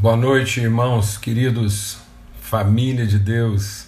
Boa 0.00 0.16
noite, 0.16 0.60
irmãos, 0.60 1.18
queridos, 1.18 1.98
família 2.40 3.06
de 3.06 3.18
Deus. 3.18 3.84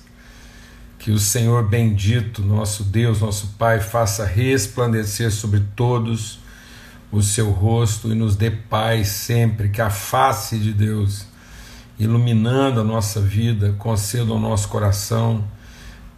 Que 0.99 1.11
o 1.11 1.19
Senhor 1.19 1.67
bendito, 1.67 2.42
nosso 2.42 2.85
Deus, 2.85 3.23
nosso 3.23 3.55
Pai, 3.58 3.81
faça 3.81 4.26
resplandecer 4.26 5.33
sobre 5.33 5.60
todos 5.75 6.39
o 7.10 7.23
seu 7.23 7.51
rosto 7.51 8.12
e 8.12 8.14
nos 8.14 8.37
dê 8.37 8.51
paz 8.51 9.09
sempre. 9.09 9.71
Que 9.71 9.80
a 9.80 9.89
face 9.89 10.59
de 10.59 10.75
Deus, 10.75 11.25
iluminando 11.98 12.83
a 12.83 12.85
nossa 12.85 13.19
vida, 13.19 13.75
conceda 13.79 14.33
ao 14.33 14.39
nosso 14.39 14.69
coração 14.69 15.43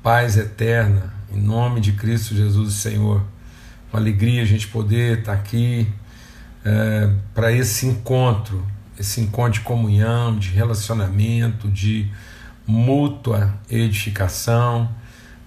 paz 0.03 0.37
eterna, 0.37 1.15
em 1.33 1.41
nome 1.41 1.81
de 1.81 1.93
Cristo 1.93 2.35
Jesus, 2.35 2.75
Senhor. 2.75 3.23
Uma 3.93 4.01
alegria 4.01 4.43
a 4.43 4.45
gente 4.45 4.67
poder 4.67 5.21
estar 5.21 5.35
aqui 5.35 5.87
é, 6.65 7.11
para 7.33 7.53
esse 7.53 7.87
encontro 7.87 8.74
esse 8.99 9.21
encontro 9.21 9.55
de 9.55 9.61
comunhão, 9.61 10.39
de 10.39 10.51
relacionamento, 10.51 11.69
de 11.69 12.11
mútua 12.67 13.55
edificação. 13.71 14.89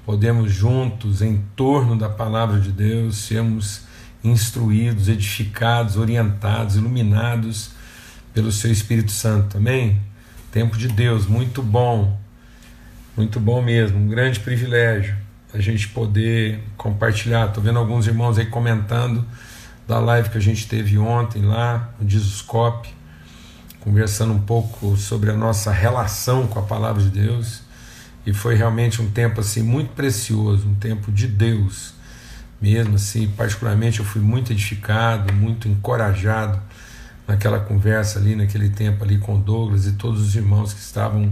Podemos 0.06 0.52
juntos, 0.52 1.22
em 1.22 1.44
torno 1.56 1.98
da 1.98 2.10
palavra 2.10 2.60
de 2.60 2.72
Deus, 2.72 3.18
sermos 3.18 3.82
instruídos, 4.24 5.08
edificados, 5.08 5.98
orientados, 5.98 6.76
iluminados 6.76 7.72
pelo 8.34 8.52
Seu 8.52 8.72
Espírito 8.72 9.12
Santo. 9.12 9.58
Amém? 9.58 10.02
Tempo 10.52 10.78
de 10.78 10.88
Deus, 10.88 11.26
muito 11.26 11.62
bom, 11.62 12.18
muito 13.16 13.40
bom 13.40 13.62
mesmo, 13.62 13.98
um 13.98 14.08
grande 14.08 14.40
privilégio 14.40 15.16
a 15.54 15.60
gente 15.60 15.88
poder 15.90 16.64
compartilhar. 16.78 17.48
Estou 17.48 17.64
vendo 17.64 17.80
alguns 17.80 18.06
irmãos 18.06 18.38
aí 18.38 18.46
comentando 18.46 19.26
da 19.88 20.00
live 20.00 20.30
que 20.30 20.38
a 20.38 20.42
gente 20.42 20.68
teve 20.68 20.98
ontem 20.98 21.42
lá 21.42 21.94
no 22.00 22.06
Disuscope 22.06 22.97
conversando 23.88 24.34
um 24.34 24.40
pouco 24.40 24.98
sobre 24.98 25.32
a 25.32 25.34
nossa 25.34 25.72
relação 25.72 26.46
com 26.46 26.60
a 26.60 26.62
palavra 26.62 27.02
de 27.02 27.10
Deus 27.10 27.62
e 28.26 28.34
foi 28.34 28.54
realmente 28.54 29.02
um 29.02 29.10
tempo 29.10 29.40
assim 29.40 29.64
muito 29.64 29.92
precioso, 29.94 30.68
um 30.68 30.76
tempo 30.76 31.10
de 31.10 31.26
Deus 31.26 31.94
mesmo 32.60 32.96
assim, 32.96 33.30
particularmente 33.30 34.00
eu 34.00 34.06
fui 34.06 34.22
muito 34.22 34.52
edificado, 34.52 35.32
muito 35.32 35.70
encorajado 35.70 36.60
naquela 37.26 37.62
conversa 37.62 38.20
ali, 38.20 38.36
naquele 38.36 38.70
tempo 38.70 39.06
ali 39.06 39.20
com 39.20 39.40
Douglas 39.40 39.88
e 39.88 39.94
todos 39.94 40.22
os 40.22 40.36
irmãos 40.36 40.74
que 40.74 40.82
estavam 40.82 41.32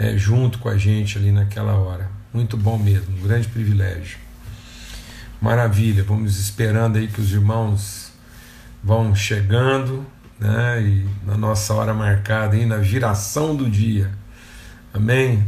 é, 0.00 0.18
junto 0.18 0.58
com 0.58 0.68
a 0.68 0.76
gente 0.76 1.16
ali 1.16 1.30
naquela 1.30 1.74
hora. 1.74 2.10
Muito 2.34 2.56
bom 2.56 2.76
mesmo, 2.76 3.16
um 3.16 3.22
grande 3.22 3.46
privilégio. 3.46 4.18
Maravilha, 5.40 6.02
vamos 6.02 6.40
esperando 6.40 6.96
aí 6.96 7.06
que 7.06 7.20
os 7.20 7.30
irmãos 7.30 8.10
vão 8.82 9.14
chegando, 9.14 10.04
né? 10.38 10.82
E 10.82 11.08
na 11.26 11.36
nossa 11.36 11.74
hora 11.74 11.92
marcada 11.92 12.56
aí, 12.56 12.66
na 12.66 12.76
viração 12.76 13.54
do 13.54 13.68
dia. 13.68 14.10
Amém? 14.92 15.44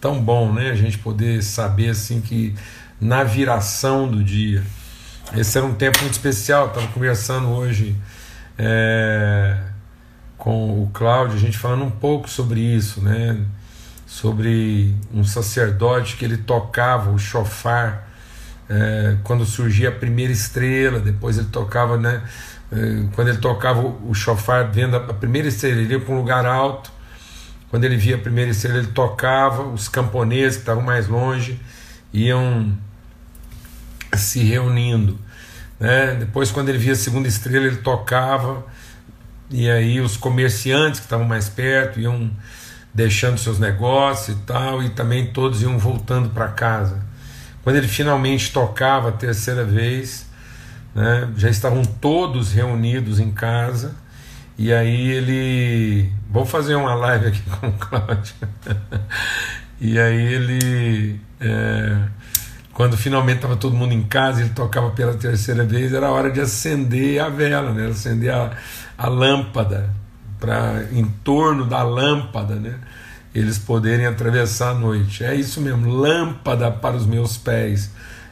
Tão 0.00 0.22
bom, 0.22 0.52
né? 0.52 0.70
A 0.70 0.74
gente 0.74 0.98
poder 0.98 1.42
saber 1.42 1.90
assim 1.90 2.20
que 2.20 2.54
na 3.00 3.24
viração 3.24 4.08
do 4.08 4.22
dia. 4.22 4.62
Esse 5.36 5.58
era 5.58 5.66
um 5.66 5.74
tempo 5.74 6.00
muito 6.00 6.12
especial. 6.12 6.68
Estava 6.68 6.88
conversando 6.88 7.48
hoje 7.48 7.96
é, 8.58 9.56
com 10.36 10.82
o 10.82 10.90
Cláudio, 10.92 11.36
a 11.36 11.40
gente 11.40 11.56
falando 11.56 11.84
um 11.84 11.90
pouco 11.90 12.28
sobre 12.28 12.60
isso, 12.60 13.00
né? 13.00 13.38
Sobre 14.06 14.94
um 15.14 15.22
sacerdote 15.22 16.16
que 16.16 16.24
ele 16.24 16.36
tocava 16.36 17.10
o 17.10 17.18
chofar 17.18 18.10
é, 18.68 19.16
quando 19.24 19.44
surgia 19.44 19.88
a 19.88 19.92
primeira 19.92 20.32
estrela, 20.32 21.00
depois 21.00 21.36
ele 21.36 21.48
tocava, 21.48 21.96
né? 21.96 22.22
Eh, 22.72 23.04
quando 23.14 23.28
ele 23.28 23.38
tocava 23.38 23.80
o 23.80 24.14
chofar 24.14 24.70
vendo 24.70 24.96
a 24.96 25.14
primeira 25.14 25.48
estrela, 25.48 25.80
ele 25.80 25.94
ia 25.94 26.00
para 26.00 26.14
um 26.14 26.18
lugar 26.18 26.46
alto. 26.46 26.92
Quando 27.70 27.84
ele 27.84 27.96
via 27.96 28.16
a 28.16 28.18
primeira 28.18 28.50
estrela, 28.50 28.78
ele 28.78 28.88
tocava. 28.88 29.62
Os 29.62 29.88
camponeses 29.88 30.56
que 30.56 30.62
estavam 30.62 30.82
mais 30.82 31.08
longe 31.08 31.60
iam 32.12 32.72
se 34.14 34.42
reunindo. 34.42 35.18
Né? 35.78 36.16
Depois, 36.16 36.50
quando 36.50 36.68
ele 36.68 36.78
via 36.78 36.92
a 36.92 36.96
segunda 36.96 37.28
estrela, 37.28 37.66
ele 37.66 37.76
tocava. 37.76 38.64
E 39.50 39.68
aí, 39.68 40.00
os 40.00 40.16
comerciantes 40.16 41.00
que 41.00 41.06
estavam 41.06 41.26
mais 41.26 41.48
perto 41.48 41.98
iam 41.98 42.30
deixando 42.92 43.38
seus 43.38 43.58
negócios 43.58 44.36
e 44.36 44.40
tal, 44.42 44.82
e 44.82 44.90
também 44.90 45.32
todos 45.32 45.62
iam 45.62 45.78
voltando 45.78 46.30
para 46.30 46.48
casa. 46.48 47.00
Quando 47.62 47.76
ele 47.76 47.88
finalmente 47.88 48.52
tocava 48.52 49.10
a 49.10 49.12
terceira 49.12 49.64
vez, 49.64 50.26
né? 50.94 51.28
já 51.36 51.48
estavam 51.48 51.84
todos 51.84 52.52
reunidos 52.52 53.18
em 53.20 53.30
casa, 53.30 53.94
e 54.58 54.72
aí 54.72 55.10
ele. 55.10 56.12
Vou 56.30 56.44
fazer 56.44 56.74
uma 56.74 56.94
live 56.94 57.28
aqui 57.28 57.42
com 57.58 57.68
o 57.68 57.72
Cláudio. 57.72 58.34
e 59.80 59.98
aí 59.98 60.34
ele. 60.34 61.20
É, 61.40 61.96
quando 62.74 62.96
finalmente 62.96 63.36
estava 63.36 63.56
todo 63.56 63.74
mundo 63.74 63.92
em 63.92 64.02
casa, 64.02 64.40
ele 64.40 64.50
tocava 64.50 64.90
pela 64.90 65.14
terceira 65.14 65.64
vez, 65.64 65.92
era 65.92 66.10
hora 66.10 66.30
de 66.30 66.40
acender 66.40 67.20
a 67.20 67.28
vela, 67.28 67.72
né? 67.72 67.88
acender 67.88 68.32
a, 68.32 68.52
a 68.96 69.08
lâmpada, 69.08 69.90
para 70.38 70.84
em 70.92 71.04
torno 71.04 71.64
da 71.64 71.82
lâmpada, 71.82 72.54
né? 72.54 72.78
eles 73.34 73.58
poderem 73.58 74.06
atravessar 74.06 74.70
a 74.70 74.74
noite. 74.74 75.24
É 75.24 75.34
isso 75.34 75.60
mesmo, 75.60 75.90
lâmpada 75.90 76.70
para 76.70 76.96
os 76.96 77.06
meus 77.06 77.36
pés 77.36 77.90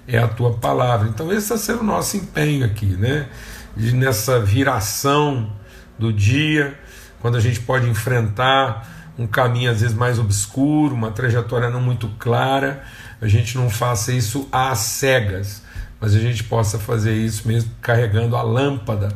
é 0.08 0.18
a 0.18 0.26
tua 0.26 0.54
palavra. 0.54 1.06
Então, 1.08 1.30
esse 1.30 1.52
está 1.52 1.58
sendo 1.58 1.80
o 1.80 1.84
nosso 1.84 2.16
empenho 2.16 2.64
aqui, 2.64 2.86
né? 2.86 3.28
De, 3.76 3.94
nessa 3.94 4.40
viração 4.40 5.52
do 5.98 6.10
dia, 6.10 6.76
quando 7.20 7.36
a 7.36 7.40
gente 7.40 7.60
pode 7.60 7.88
enfrentar 7.88 9.12
um 9.18 9.26
caminho 9.26 9.70
às 9.70 9.80
vezes 9.80 9.94
mais 9.94 10.18
obscuro, 10.18 10.94
uma 10.94 11.10
trajetória 11.10 11.68
não 11.68 11.80
muito 11.80 12.08
clara, 12.18 12.82
a 13.20 13.26
gente 13.26 13.56
não 13.58 13.68
faça 13.68 14.12
isso 14.12 14.48
às 14.50 14.78
cegas, 14.78 15.62
mas 16.00 16.14
a 16.14 16.20
gente 16.20 16.44
possa 16.44 16.78
fazer 16.78 17.14
isso 17.14 17.46
mesmo 17.46 17.70
carregando 17.82 18.36
a 18.36 18.42
lâmpada 18.42 19.08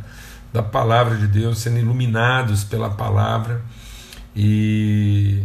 da 0.53 0.63
palavra 0.63 1.17
de 1.17 1.27
Deus, 1.27 1.59
sendo 1.59 1.79
iluminados 1.79 2.65
pela 2.65 2.91
palavra 2.91 3.63
e 4.35 5.43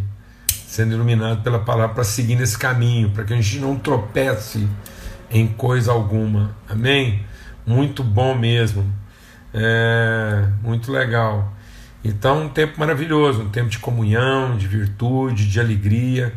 sendo 0.68 0.94
iluminados 0.94 1.44
pela 1.44 1.60
palavra 1.60 1.94
para 1.94 2.04
seguir 2.04 2.36
nesse 2.36 2.58
caminho, 2.58 3.12
para 3.12 3.24
que 3.24 3.34
a 3.34 3.36
gente 3.36 3.60
não 3.60 3.78
tropece 3.78 4.68
em 5.30 5.48
coisa 5.48 5.92
alguma. 5.92 6.56
Amém? 6.70 7.24
Muito 7.66 8.04
bom 8.04 8.36
mesmo. 8.36 8.86
É, 9.54 10.48
muito 10.62 10.92
legal. 10.92 11.54
Então, 12.04 12.46
um 12.46 12.50
tempo 12.50 12.80
maravilhoso, 12.80 13.42
um 13.42 13.50
tempo 13.50 13.70
de 13.70 13.80
comunhão, 13.80 14.58
de 14.58 14.68
virtude, 14.68 15.48
de 15.48 15.60
alegria. 15.60 16.34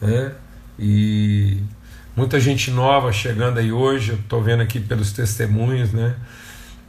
Né? 0.00 0.32
E 0.78 1.58
muita 2.16 2.38
gente 2.38 2.70
nova 2.70 3.12
chegando 3.12 3.58
aí 3.58 3.72
hoje. 3.72 4.10
Eu 4.10 4.16
estou 4.16 4.42
vendo 4.42 4.62
aqui 4.62 4.78
pelos 4.78 5.12
testemunhos, 5.12 5.92
né? 5.92 6.14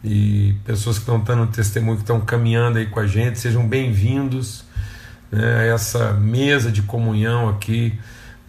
E 0.03 0.56
pessoas 0.66 0.97
que 0.97 1.03
estão 1.03 1.19
dando 1.19 1.47
testemunho, 1.47 1.97
que 1.97 2.03
estão 2.03 2.19
caminhando 2.22 2.80
aí 2.80 2.88
com 2.88 3.00
a 3.00 3.07
gente. 3.07 3.40
Sejam 3.40 3.68
bem-vindos 3.68 4.63
né, 5.31 5.59
a 5.59 5.63
essa 5.74 6.13
mesa 6.13 6.72
de 6.72 6.81
comunhão 6.81 7.50
aqui 7.50 8.00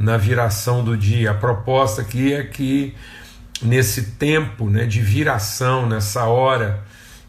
na 0.02 0.16
viração 0.16 0.82
do 0.82 0.96
dia. 0.96 1.30
A 1.30 1.34
proposta 1.34 2.02
aqui 2.02 2.32
é 2.32 2.42
que 2.42 2.92
nesse 3.62 4.02
tempo 4.02 4.68
né, 4.68 4.84
de 4.84 5.00
viração, 5.00 5.88
nessa 5.88 6.24
hora 6.24 6.82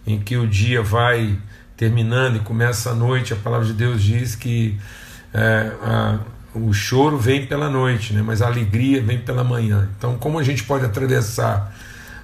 em 0.07 0.19
que 0.19 0.35
o 0.35 0.47
dia 0.47 0.81
vai 0.81 1.38
terminando 1.78 2.38
e 2.38 2.39
começa 2.39 2.89
a 2.89 2.95
noite, 2.95 3.31
a 3.31 3.35
palavra 3.35 3.67
de 3.67 3.73
Deus 3.73 4.01
diz 4.01 4.35
que 4.35 4.75
é, 5.31 5.72
a, 5.84 6.19
o 6.56 6.73
choro 6.73 7.16
vem 7.16 7.45
pela 7.45 7.69
noite, 7.69 8.11
né, 8.11 8.23
mas 8.23 8.41
a 8.41 8.47
alegria 8.47 9.03
vem 9.03 9.19
pela 9.19 9.44
manhã. 9.44 9.88
Então, 9.95 10.17
como 10.17 10.40
a 10.40 10.44
gente 10.44 10.63
pode 10.63 10.84
atravessar 10.84 11.75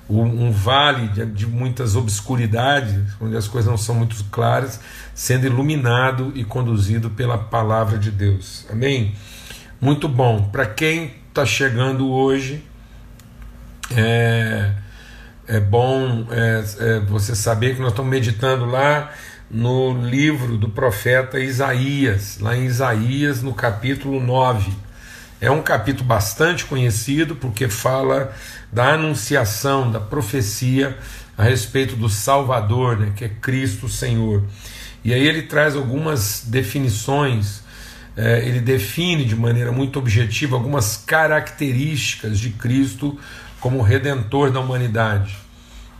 um 0.10 0.52
vale 0.52 1.10
de, 1.10 1.24
de, 1.28 1.46
muitas 1.46 1.96
obscuridades, 1.96 3.00
onde 3.22 3.38
as 3.38 3.48
coisas 3.48 3.70
não 3.70 3.78
são 3.78 3.94
muito 3.94 4.16
claras, 4.32 4.80
sendo 5.14 5.46
iluminado 5.46 6.32
e 6.34 6.44
conduzido 6.44 7.12
pela 7.12 7.38
palavra 7.38 8.00
de 8.00 8.10
Deus. 8.10 8.66
Amém? 8.72 9.14
Muito 9.82 10.10
bom. 10.10 10.50
Para 10.52 10.66
quem 10.66 11.14
está 11.30 11.46
chegando 11.46 12.12
hoje, 12.12 12.62
é, 13.96 14.74
é 15.48 15.60
bom 15.62 16.28
é, 16.30 16.64
é, 16.80 17.00
você 17.00 17.34
saber 17.34 17.76
que 17.76 17.82
nós 17.82 17.92
estamos 17.92 18.12
meditando 18.12 18.66
lá 18.66 19.10
no 19.50 19.94
livro 20.06 20.58
do 20.58 20.68
profeta 20.68 21.40
Isaías, 21.40 22.40
lá 22.42 22.58
em 22.58 22.66
Isaías, 22.66 23.42
no 23.42 23.54
capítulo 23.54 24.20
9. 24.20 24.70
É 25.40 25.50
um 25.50 25.62
capítulo 25.62 26.06
bastante 26.06 26.66
conhecido 26.66 27.38
porque 27.38 27.70
fala 27.70 28.34
da 28.74 28.96
anunciação, 28.96 29.90
da 29.90 30.02
profecia 30.02 30.98
a 31.38 31.44
respeito 31.44 31.96
do 31.96 32.10
Salvador, 32.10 32.98
né, 32.98 33.14
que 33.16 33.24
é 33.24 33.30
Cristo 33.30 33.88
Senhor. 33.88 34.44
E 35.06 35.14
aí 35.14 35.26
ele 35.26 35.44
traz 35.44 35.78
algumas 35.78 36.44
definições 36.46 37.69
é, 38.20 38.46
ele 38.46 38.60
define 38.60 39.24
de 39.24 39.34
maneira 39.34 39.72
muito 39.72 39.98
objetiva 39.98 40.58
algumas 40.58 40.98
características 40.98 42.38
de 42.38 42.50
Cristo 42.50 43.18
como 43.62 43.82
redentor 43.82 44.52
da 44.52 44.60
humanidade. 44.60 45.38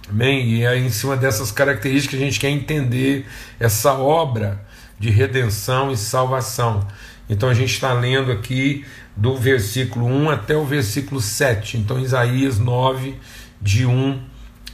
Amém? 0.10 0.50
E 0.50 0.66
é 0.66 0.78
em 0.78 0.90
cima 0.90 1.16
dessas 1.16 1.50
características 1.50 2.18
que 2.18 2.22
a 2.22 2.26
gente 2.26 2.40
quer 2.40 2.50
entender 2.50 3.26
essa 3.58 3.94
obra 3.94 4.62
de 5.00 5.10
redenção 5.10 5.94
e 5.94 5.96
salvação. 5.96 6.86
Então 7.30 7.48
a 7.48 7.54
gente 7.54 7.72
está 7.72 7.94
lendo 7.94 8.34
aqui 8.34 8.84
do 9.16 9.38
versículo 9.38 10.06
1 10.06 10.30
até 10.30 10.58
o 10.58 10.66
versículo 10.66 11.22
7. 11.22 11.78
Então 11.78 12.02
Isaías 12.02 12.60
9, 12.60 13.16
de 13.62 13.86
1 13.86 14.22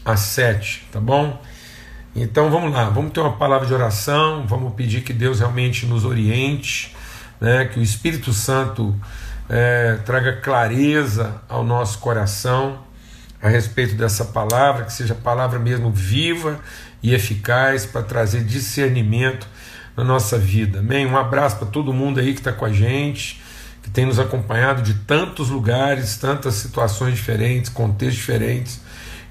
a 0.04 0.18
7, 0.18 0.88
tá 0.92 1.00
bom? 1.00 1.40
Então 2.16 2.50
vamos 2.50 2.72
lá, 2.74 2.90
vamos 2.90 3.12
ter 3.12 3.20
uma 3.20 3.34
palavra 3.34 3.68
de 3.68 3.74
oração, 3.74 4.48
vamos 4.48 4.74
pedir 4.74 5.02
que 5.02 5.14
Deus 5.14 5.42
realmente 5.42 5.86
nos 5.86 6.06
oriente, 6.06 6.96
né, 7.46 7.66
que 7.66 7.80
o 7.80 7.84
Espírito 7.84 8.34
Santo 8.34 9.00
é, 9.48 10.00
traga 10.04 10.38
clareza 10.38 11.44
ao 11.48 11.64
nosso 11.64 12.00
coração 12.00 12.80
a 13.40 13.48
respeito 13.48 13.94
dessa 13.94 14.26
palavra, 14.26 14.84
que 14.84 14.92
seja 14.92 15.14
palavra 15.14 15.60
mesmo 15.60 15.92
viva 15.92 16.60
e 17.04 17.14
eficaz 17.14 17.86
para 17.86 18.02
trazer 18.02 18.44
discernimento 18.44 19.48
na 19.96 20.04
nossa 20.04 20.40
vida. 20.40 20.80
Amém? 20.80 21.06
Um 21.06 21.16
abraço 21.16 21.58
para 21.58 21.68
todo 21.68 21.94
mundo 21.94 22.20
aí 22.20 22.34
que 22.34 22.40
está 22.40 22.52
com 22.52 22.66
a 22.66 22.74
gente, 22.74 23.40
que 23.84 23.92
tem 23.92 24.08
nos 24.08 24.18
acompanhado 24.18 24.82
de 24.82 24.96
tantos 24.96 25.50
lugares, 25.50 26.18
tantas 26.18 26.56
situações 26.56 27.14
diferentes, 27.14 27.70
contextos 27.70 28.16
diferentes. 28.16 28.82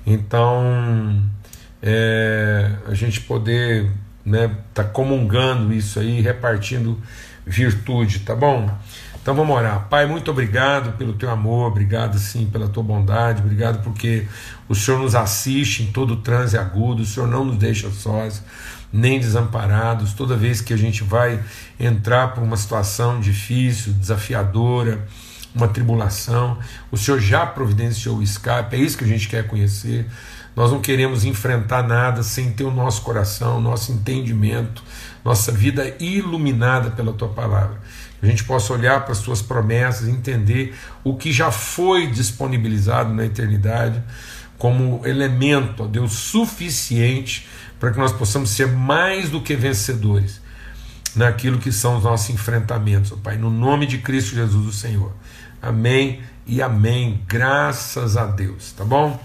Então, 0.06 1.20
é, 1.82 2.70
a 2.87 2.94
gente 2.94 3.22
poder 3.22 3.90
né, 4.25 4.56
tá 4.72 4.84
comungando 4.84 5.75
isso 5.75 5.99
aí, 5.99 6.20
repartindo 6.20 6.96
virtude, 7.46 8.20
tá 8.20 8.35
bom? 8.35 8.70
Então 9.25 9.35
vamos 9.35 9.56
orar. 9.56 9.88
Pai, 9.88 10.05
muito 10.05 10.31
obrigado 10.31 10.99
pelo 10.99 11.14
teu 11.14 11.31
amor, 11.31 11.69
obrigado 11.69 12.19
sim 12.19 12.44
pela 12.44 12.69
tua 12.69 12.82
bondade, 12.82 13.41
obrigado 13.41 13.82
porque 13.82 14.26
o 14.69 14.75
Senhor 14.75 15.00
nos 15.00 15.14
assiste 15.14 15.82
em 15.82 15.87
todo 15.87 16.17
transe 16.17 16.58
agudo, 16.58 17.02
o 17.02 17.06
Senhor 17.06 17.26
não 17.26 17.43
nos 17.43 17.56
deixa 17.56 17.91
sós, 17.91 18.43
nem 18.93 19.19
desamparados. 19.19 20.12
Toda 20.12 20.37
vez 20.37 20.61
que 20.61 20.75
a 20.75 20.76
gente 20.76 21.02
vai 21.02 21.43
entrar 21.81 22.35
por 22.35 22.43
uma 22.43 22.56
situação 22.56 23.19
difícil, 23.19 23.94
desafiadora, 23.94 25.06
uma 25.55 25.69
tribulação, 25.69 26.58
o 26.90 26.97
Senhor 26.99 27.19
já 27.19 27.47
providenciou 27.47 28.19
o 28.19 28.23
escape, 28.23 28.76
é 28.76 28.79
isso 28.79 28.99
que 28.99 29.05
a 29.05 29.08
gente 29.08 29.26
quer 29.26 29.47
conhecer. 29.47 30.06
Nós 30.55 30.70
não 30.70 30.81
queremos 30.81 31.25
enfrentar 31.25 31.82
nada 31.82 32.23
sem 32.23 32.52
ter 32.52 32.64
o 32.64 32.70
nosso 32.70 33.02
coração, 33.02 33.61
nosso 33.61 33.90
entendimento, 33.90 34.85
nossa 35.25 35.50
vida 35.50 35.97
iluminada 35.99 36.91
pela 36.91 37.12
tua 37.12 37.29
palavra. 37.29 37.81
Que 38.21 38.26
a 38.26 38.29
gente 38.29 38.44
possa 38.44 38.73
olhar 38.73 39.03
para 39.03 39.12
as 39.12 39.21
tuas 39.21 39.41
promessas, 39.41 40.09
entender 40.09 40.75
o 41.03 41.17
que 41.17 41.32
já 41.32 41.50
foi 41.50 42.06
disponibilizado 42.09 43.12
na 43.12 43.25
eternidade 43.25 44.03
como 44.59 45.00
elemento, 45.05 45.82
ó 45.82 45.87
Deus, 45.87 46.12
suficiente 46.12 47.49
para 47.81 47.91
que 47.91 47.99
nós 47.99 48.12
possamos 48.12 48.50
ser 48.50 48.69
mais 48.69 49.31
do 49.31 49.41
que 49.41 49.55
vencedores 49.56 50.41
naquilo 51.15 51.59
que 51.59 51.71
são 51.71 51.99
os 51.99 52.05
nossos 52.05 52.31
enfrentamentos, 52.31 53.12
ó 53.12 53.17
Pai, 53.17 53.37
no 53.37 53.50
nome 53.50 53.87
de 53.87 53.99
Cristo 53.99 54.35
Jesus, 54.35 54.67
o 54.67 54.73
Senhor. 54.73 55.12
Amém 55.62 56.21
e 56.47 56.61
amém. 56.61 57.23
Graças 57.26 58.17
a 58.17 58.26
Deus, 58.26 58.73
tá 58.73 58.85
bom? 58.85 59.21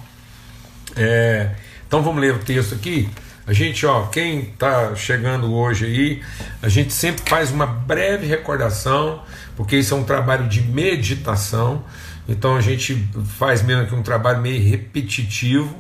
É, 0.96 1.56
então 1.88 2.02
vamos 2.02 2.22
ler 2.22 2.36
o 2.36 2.40
texto 2.40 2.76
aqui. 2.76 3.10
A 3.50 3.54
gente, 3.54 3.84
ó, 3.84 4.06
quem 4.06 4.42
está 4.42 4.96
chegando 4.96 5.52
hoje 5.52 5.88
aí, 5.88 6.22
a 6.62 6.70
gente 6.70 6.94
sempre 6.94 7.28
faz 7.28 7.50
uma 7.50 7.66
breve 7.66 8.28
recordação, 8.28 9.24
porque 9.58 9.76
isso 9.76 9.92
é 9.92 9.98
um 9.98 10.04
trabalho 10.04 10.48
de 10.48 10.62
meditação. 10.62 11.84
Então 12.28 12.56
a 12.56 12.62
gente 12.62 13.10
faz 13.40 13.64
mesmo 13.64 13.88
que 13.88 13.96
um 13.96 14.04
trabalho 14.04 14.40
meio 14.40 14.62
repetitivo 14.70 15.76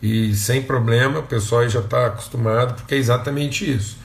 e 0.00 0.32
sem 0.32 0.62
problema, 0.62 1.18
o 1.18 1.24
pessoal 1.24 1.68
já 1.68 1.80
está 1.80 2.06
acostumado, 2.06 2.74
porque 2.74 2.94
é 2.94 2.98
exatamente 2.98 3.68
isso. 3.68 3.96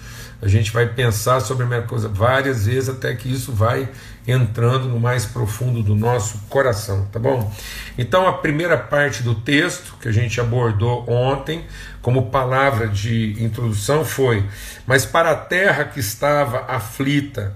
A 0.44 0.48
gente 0.50 0.72
vai 0.72 0.86
pensar 0.86 1.40
sobre 1.40 1.64
a 1.64 1.68
mesma 1.68 1.88
coisa 1.88 2.10
várias 2.10 2.66
vezes 2.66 2.90
até 2.90 3.16
que 3.16 3.32
isso 3.32 3.54
vai 3.54 3.88
entrando 4.28 4.90
no 4.90 5.00
mais 5.00 5.26
profundo 5.26 5.82
do 5.82 5.96
nosso 5.96 6.38
coração, 6.50 7.08
tá 7.10 7.18
bom? 7.18 7.50
Então 7.98 8.28
a 8.28 8.34
primeira 8.34 8.78
parte 8.78 9.24
do 9.24 9.36
texto 9.36 9.96
que 10.02 10.10
a 10.10 10.12
gente 10.12 10.42
abordou 10.42 11.10
ontem, 11.10 11.66
como 12.02 12.30
palavra 12.30 12.90
de 12.90 13.42
introdução, 13.42 14.04
foi: 14.04 14.44
Mas 14.86 15.06
para 15.06 15.32
a 15.32 15.36
terra 15.36 15.86
que 15.86 16.02
estava 16.02 16.66
aflita, 16.68 17.56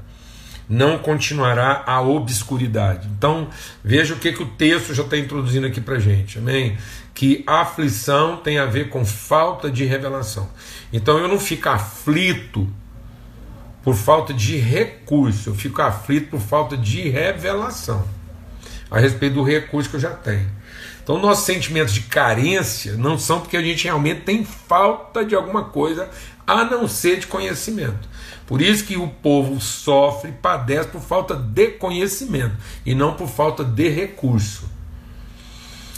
não 0.69 0.97
continuará 0.97 1.83
a 1.85 2.01
obscuridade. 2.01 3.07
Então 3.17 3.49
veja 3.83 4.13
o 4.13 4.19
que, 4.19 4.33
que 4.33 4.43
o 4.43 4.47
texto 4.47 4.93
já 4.93 5.03
está 5.03 5.17
introduzindo 5.17 5.67
aqui 5.67 5.79
para 5.79 5.99
gente, 5.99 6.39
amém? 6.39 6.77
Que 7.13 7.43
aflição 7.47 8.37
tem 8.37 8.59
a 8.59 8.65
ver 8.65 8.89
com 8.89 9.05
falta 9.05 9.71
de 9.71 9.85
revelação. 9.85 10.49
Então 10.91 11.17
eu 11.17 11.27
não 11.27 11.39
fico 11.39 11.69
aflito 11.69 12.67
por 13.83 13.95
falta 13.95 14.33
de 14.33 14.57
recurso, 14.57 15.49
eu 15.49 15.55
fico 15.55 15.81
aflito 15.81 16.31
por 16.31 16.41
falta 16.41 16.75
de 16.75 17.07
revelação 17.07 18.05
a 18.89 18.99
respeito 18.99 19.35
do 19.35 19.43
recurso 19.43 19.89
que 19.89 19.95
eu 19.95 19.99
já 19.99 20.11
tenho. 20.11 20.49
Então, 21.03 21.17
nossos 21.19 21.45
sentimentos 21.45 21.93
de 21.93 22.01
carência 22.01 22.97
não 22.97 23.17
são 23.17 23.39
porque 23.39 23.55
a 23.55 23.61
gente 23.61 23.85
realmente 23.85 24.21
tem 24.21 24.43
falta 24.43 25.23
de 25.23 25.35
alguma 25.35 25.63
coisa 25.63 26.09
a 26.47 26.63
não 26.63 26.87
ser 26.87 27.19
de 27.19 27.27
conhecimento. 27.27 28.07
Por 28.47 28.61
isso 28.61 28.85
que 28.85 28.95
o 28.95 29.09
povo 29.09 29.59
sofre, 29.59 30.31
padece 30.31 30.87
por 30.87 31.01
falta 31.01 31.35
de 31.35 31.67
conhecimento 31.71 32.55
e 32.85 32.95
não 32.95 33.13
por 33.13 33.27
falta 33.27 33.61
de 33.63 33.89
recurso. 33.89 34.69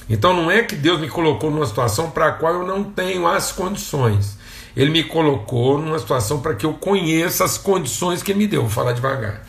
Então 0.10 0.34
não 0.34 0.50
é 0.50 0.64
que 0.64 0.76
Deus 0.76 1.00
me 1.00 1.08
colocou 1.08 1.52
numa 1.52 1.68
situação 1.68 2.10
para 2.10 2.30
a 2.30 2.32
qual 2.32 2.56
eu 2.56 2.66
não 2.66 2.84
tenho 2.84 3.28
as 3.28 3.52
condições. 3.52 4.40
Ele 4.76 4.90
me 4.90 5.04
colocou 5.04 5.78
numa 5.78 6.00
situação 6.00 6.42
para 6.42 6.56
que 6.56 6.66
eu 6.66 6.74
conheça 6.74 7.44
as 7.44 7.58
condições 7.58 8.24
que 8.24 8.34
me 8.34 8.48
deu. 8.48 8.62
Vou 8.62 8.72
falar 8.72 8.94
devagar. 8.94 9.46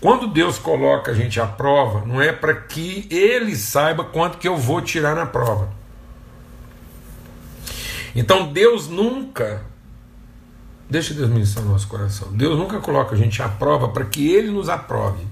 Quando 0.00 0.26
Deus 0.26 0.58
coloca 0.58 1.12
a 1.12 1.14
gente 1.14 1.40
à 1.40 1.46
prova, 1.46 2.04
não 2.04 2.20
é 2.20 2.32
para 2.32 2.54
que 2.54 3.06
ele 3.10 3.54
saiba 3.54 4.02
quanto 4.02 4.38
que 4.38 4.48
eu 4.48 4.56
vou 4.56 4.80
tirar 4.80 5.14
na 5.14 5.26
prova. 5.26 5.68
Então 8.14 8.52
Deus 8.52 8.88
nunca, 8.88 9.62
deixa 10.90 11.14
Deus 11.14 11.30
ministrar 11.30 11.64
no 11.64 11.72
nosso 11.72 11.88
coração, 11.88 12.28
Deus 12.32 12.58
nunca 12.58 12.80
coloca 12.80 13.14
a 13.14 13.18
gente 13.18 13.40
à 13.42 13.48
prova 13.48 13.88
para 13.88 14.04
que 14.04 14.28
ele 14.28 14.50
nos 14.50 14.68
aprove. 14.68 15.24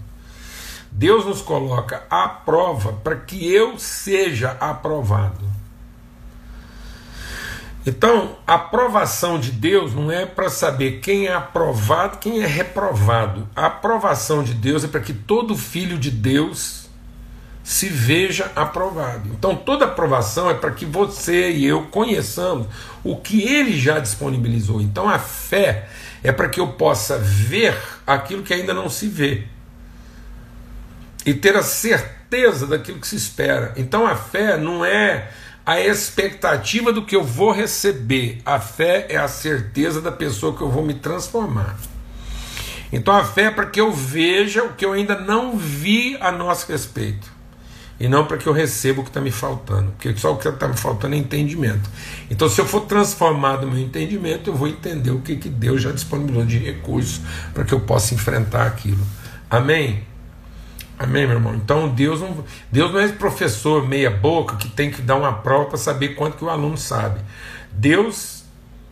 Deus 0.91 1.27
nos 1.27 1.43
coloca 1.43 2.05
à 2.09 2.29
prova 2.29 2.93
para 2.93 3.17
que 3.17 3.53
eu 3.53 3.79
seja 3.79 4.57
aprovado. 4.59 5.47
Então, 7.87 8.37
a 8.47 8.55
aprovação 8.55 9.39
de 9.39 9.51
Deus 9.51 9.95
não 9.95 10.11
é 10.11 10.27
para 10.27 10.51
saber 10.51 11.01
quem 11.01 11.27
é 11.27 11.33
aprovado, 11.33 12.19
quem 12.19 12.43
é 12.43 12.47
reprovado. 12.47 13.49
A 13.55 13.67
aprovação 13.67 14.43
de 14.43 14.55
Deus 14.55 14.85
é 14.85 14.89
para 14.89 15.01
que 15.01 15.13
todo 15.13 15.57
filho 15.57 15.99
de 15.99 16.11
Deus 16.11 16.88
se 17.69 17.87
veja 17.87 18.51
aprovado. 18.57 19.29
Então, 19.29 19.55
toda 19.55 19.85
aprovação 19.85 20.49
é 20.49 20.55
para 20.55 20.71
que 20.71 20.87
você 20.87 21.51
e 21.51 21.67
eu 21.67 21.83
conheçamos 21.83 22.67
o 23.05 23.15
que 23.15 23.43
ele 23.43 23.79
já 23.79 23.99
disponibilizou. 23.99 24.81
Então, 24.81 25.07
a 25.07 25.19
fé 25.19 25.87
é 26.25 26.33
para 26.33 26.49
que 26.49 26.59
eu 26.59 26.69
possa 26.69 27.19
ver 27.19 27.77
aquilo 28.07 28.43
que 28.43 28.55
ainda 28.55 28.73
não 28.73 28.89
se 28.89 29.07
vê 29.07 29.45
e 31.27 31.35
ter 31.35 31.57
a 31.57 31.63
certeza 31.63 32.67
daquilo 32.67 33.01
que 33.01 33.07
se 33.07 33.17
espera. 33.17 33.75
Então, 33.77 34.07
a 34.07 34.17
fé 34.17 34.57
não 34.57 34.83
é 34.83 35.29
a 35.67 35.79
expectativa 35.79 36.91
do 36.91 37.05
que 37.05 37.15
eu 37.15 37.23
vou 37.23 37.53
receber. 37.53 38.41
A 38.47 38.59
fé 38.59 39.09
é 39.11 39.19
a 39.19 39.29
certeza 39.29 40.01
da 40.01 40.11
pessoa 40.11 40.57
que 40.57 40.63
eu 40.63 40.71
vou 40.71 40.83
me 40.83 40.95
transformar. 40.95 41.77
Então 42.91 43.15
a 43.15 43.23
fé 43.23 43.43
é 43.43 43.51
para 43.51 43.67
que 43.67 43.79
eu 43.79 43.93
veja 43.93 44.65
o 44.65 44.73
que 44.73 44.87
eu 44.87 44.95
ainda 44.95 45.21
não 45.21 45.59
vi 45.59 46.17
a 46.19 46.33
nosso 46.33 46.73
respeito. 46.73 47.37
E 48.01 48.07
não 48.09 48.27
para 48.27 48.37
que 48.37 48.47
eu 48.47 48.53
receba 48.53 49.01
o 49.01 49.03
que 49.03 49.11
está 49.11 49.21
me 49.21 49.31
faltando. 49.31 49.91
Porque 49.93 50.17
só 50.17 50.33
o 50.33 50.37
que 50.37 50.49
está 50.49 50.69
me 50.69 50.77
faltando 50.77 51.15
é 51.15 51.19
entendimento. 51.19 51.91
Então, 52.31 52.49
se 52.49 52.61
eu 52.61 52.67
for 52.67 52.83
transformado 52.83 53.67
no 53.67 53.73
meu 53.73 53.83
entendimento, 53.83 54.51
eu 54.51 54.55
vou 54.55 54.69
entender 54.69 55.11
o 55.11 55.21
que, 55.21 55.37
que 55.37 55.49
Deus 55.49 55.83
já 55.83 55.91
disponibilizou 55.91 56.47
de 56.47 56.59
recursos 56.59 57.21
para 57.53 57.65
que 57.65 57.75
eu 57.75 57.81
possa 57.81 58.15
enfrentar 58.15 58.67
aquilo. 58.67 59.05
Amém? 59.51 60.07
Amém, 60.99 61.27
meu 61.27 61.37
irmão? 61.37 61.55
Então 61.55 61.89
Deus 61.89 62.21
não, 62.21 62.45
Deus 62.73 62.93
não 62.93 62.99
é 62.99 63.09
professor 63.09 63.87
meia 63.87 64.11
boca 64.11 64.57
que 64.57 64.69
tem 64.69 64.91
que 64.91 65.01
dar 65.01 65.15
uma 65.15 65.33
prova 65.33 65.67
para 65.67 65.79
saber 65.79 66.17
quanto 66.17 66.37
que 66.37 66.45
o 66.45 66.51
aluno 66.51 66.77
sabe. 66.77 67.21
Deus, 67.71 68.45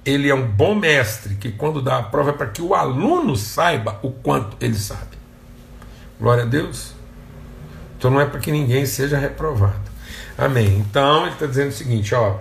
ele 0.04 0.28
é 0.28 0.34
um 0.34 0.46
bom 0.46 0.74
mestre 0.74 1.34
que 1.34 1.50
quando 1.50 1.82
dá 1.82 1.98
a 1.98 2.02
prova 2.04 2.30
é 2.30 2.32
para 2.32 2.46
que 2.46 2.62
o 2.62 2.74
aluno 2.74 3.34
saiba 3.36 3.98
o 4.02 4.10
quanto 4.10 4.56
ele 4.60 4.76
sabe. 4.76 5.16
Glória 6.20 6.44
a 6.44 6.46
Deus. 6.46 6.95
Então 7.98 8.10
não 8.10 8.20
é 8.20 8.26
para 8.26 8.40
que 8.40 8.50
ninguém 8.52 8.86
seja 8.86 9.18
reprovado. 9.18 9.90
Amém. 10.36 10.78
Então 10.78 11.22
ele 11.22 11.32
está 11.32 11.46
dizendo 11.46 11.68
o 11.68 11.72
seguinte, 11.72 12.14
ó. 12.14 12.38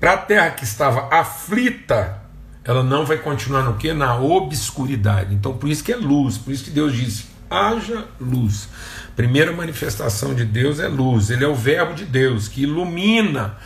Para 0.00 0.12
a 0.12 0.16
terra 0.18 0.50
que 0.50 0.64
estava 0.64 1.08
aflita, 1.14 2.20
ela 2.64 2.82
não 2.82 3.04
vai 3.04 3.18
continuar 3.18 3.62
no 3.62 3.74
que? 3.74 3.92
Na 3.92 4.18
obscuridade. 4.18 5.34
Então 5.34 5.56
por 5.56 5.68
isso 5.68 5.82
que 5.82 5.92
é 5.92 5.96
luz, 5.96 6.38
por 6.38 6.52
isso 6.52 6.64
que 6.64 6.70
Deus 6.70 6.94
disse 6.94 7.38
haja 7.50 8.04
luz. 8.20 8.68
Primeira 9.16 9.52
manifestação 9.52 10.34
de 10.34 10.44
Deus 10.44 10.78
é 10.78 10.86
luz, 10.86 11.30
ele 11.30 11.44
é 11.44 11.48
o 11.48 11.54
Verbo 11.54 11.94
de 11.94 12.04
Deus 12.04 12.46
que 12.48 12.62
ilumina 12.62 13.56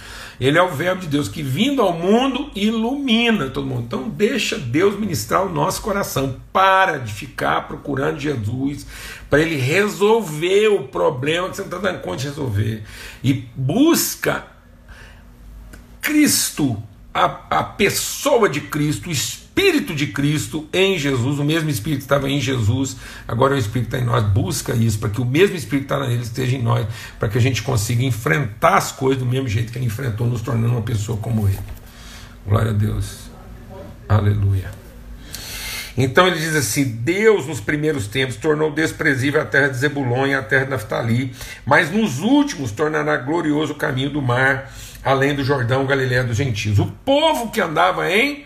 Ele 0.43 0.59
é 0.59 0.63
o 0.63 0.71
Verbo 0.71 1.03
de 1.03 1.07
Deus 1.07 1.29
que, 1.29 1.41
vindo 1.41 1.81
ao 1.81 1.93
mundo, 1.93 2.51
ilumina 2.53 3.49
todo 3.49 3.65
mundo. 3.65 3.85
Então, 3.85 4.09
deixa 4.09 4.59
Deus 4.59 4.99
ministrar 4.99 5.47
o 5.47 5.49
nosso 5.49 5.81
coração. 5.81 6.35
Para 6.53 6.99
de 6.99 7.13
ficar 7.13 7.69
procurando 7.69 8.19
Jesus 8.19 8.85
para 9.31 9.41
ele 9.41 9.55
resolver 9.55 10.67
o 10.67 10.89
problema 10.89 11.49
que 11.49 11.55
você 11.55 11.63
não 11.63 11.69
está 11.69 11.79
dando 11.79 12.01
conta 12.01 12.17
de 12.17 12.27
resolver. 12.27 12.83
E 13.23 13.33
busca 13.55 14.45
Cristo, 16.01 16.83
a, 17.15 17.59
a 17.59 17.63
pessoa 17.63 18.49
de 18.49 18.63
Cristo, 18.63 19.11
o 19.11 19.13
Espírito 19.13 19.42
de 19.95 20.07
Cristo 20.09 20.69
em 20.73 20.99
Jesus, 20.99 21.39
o 21.39 21.45
mesmo 21.45 21.71
Espírito 21.71 21.99
que 21.99 22.05
estava 22.05 22.29
em 22.29 22.41
Jesus, 22.41 22.97
agora 23.27 23.55
é 23.55 23.57
o 23.57 23.59
Espírito 23.59 23.95
está 23.95 23.99
em 23.99 24.05
nós. 24.05 24.25
Busca 24.25 24.75
isso, 24.75 24.99
para 24.99 25.11
que 25.11 25.21
o 25.21 25.25
mesmo 25.25 25.57
Espírito 25.57 25.87
que 25.87 25.95
está 25.95 26.07
nele 26.07 26.23
esteja 26.23 26.57
em 26.57 26.63
nós, 26.63 26.87
para 27.19 27.29
que 27.29 27.39
a 27.39 27.41
gente 27.41 27.63
consiga 27.63 28.03
enfrentar 28.03 28.77
as 28.77 28.91
coisas 28.91 29.23
do 29.23 29.27
mesmo 29.29 29.49
jeito 29.49 29.73
que 29.73 29.79
ele 29.79 29.87
enfrentou, 29.87 30.27
nos 30.27 30.41
tornando 30.41 30.73
uma 30.73 30.83
pessoa 30.83 31.19
como 31.19 31.47
ele. 31.47 31.59
Glória 32.47 32.71
a 32.71 32.75
Deus. 32.75 33.31
Aleluia. 34.09 34.71
Então 35.97 36.27
ele 36.27 36.39
diz 36.39 36.57
assim: 36.57 36.85
Deus 36.85 37.47
nos 37.47 37.61
primeiros 37.61 38.07
tempos 38.07 38.37
tornou 38.37 38.73
desprezível 38.73 39.41
a 39.41 39.45
terra 39.45 39.69
de 39.69 39.77
Zebulon 39.77 40.27
e 40.27 40.35
a 40.35 40.43
terra 40.43 40.65
de 40.65 40.71
Naftali, 40.71 41.33
mas 41.67 41.91
nos 41.91 42.19
últimos 42.21 42.73
tornará 42.73 43.17
glorioso 43.19 43.75
o 43.75 43.77
caminho 43.77 44.11
do 44.11 44.23
mar 44.23 44.73
além 45.05 45.35
do 45.35 45.45
Jordão, 45.45 45.85
Galiléia 45.85 46.23
dos 46.23 46.37
gentios. 46.37 46.79
O 46.79 46.87
povo 47.05 47.51
que 47.51 47.61
andava 47.61 48.11
em 48.11 48.45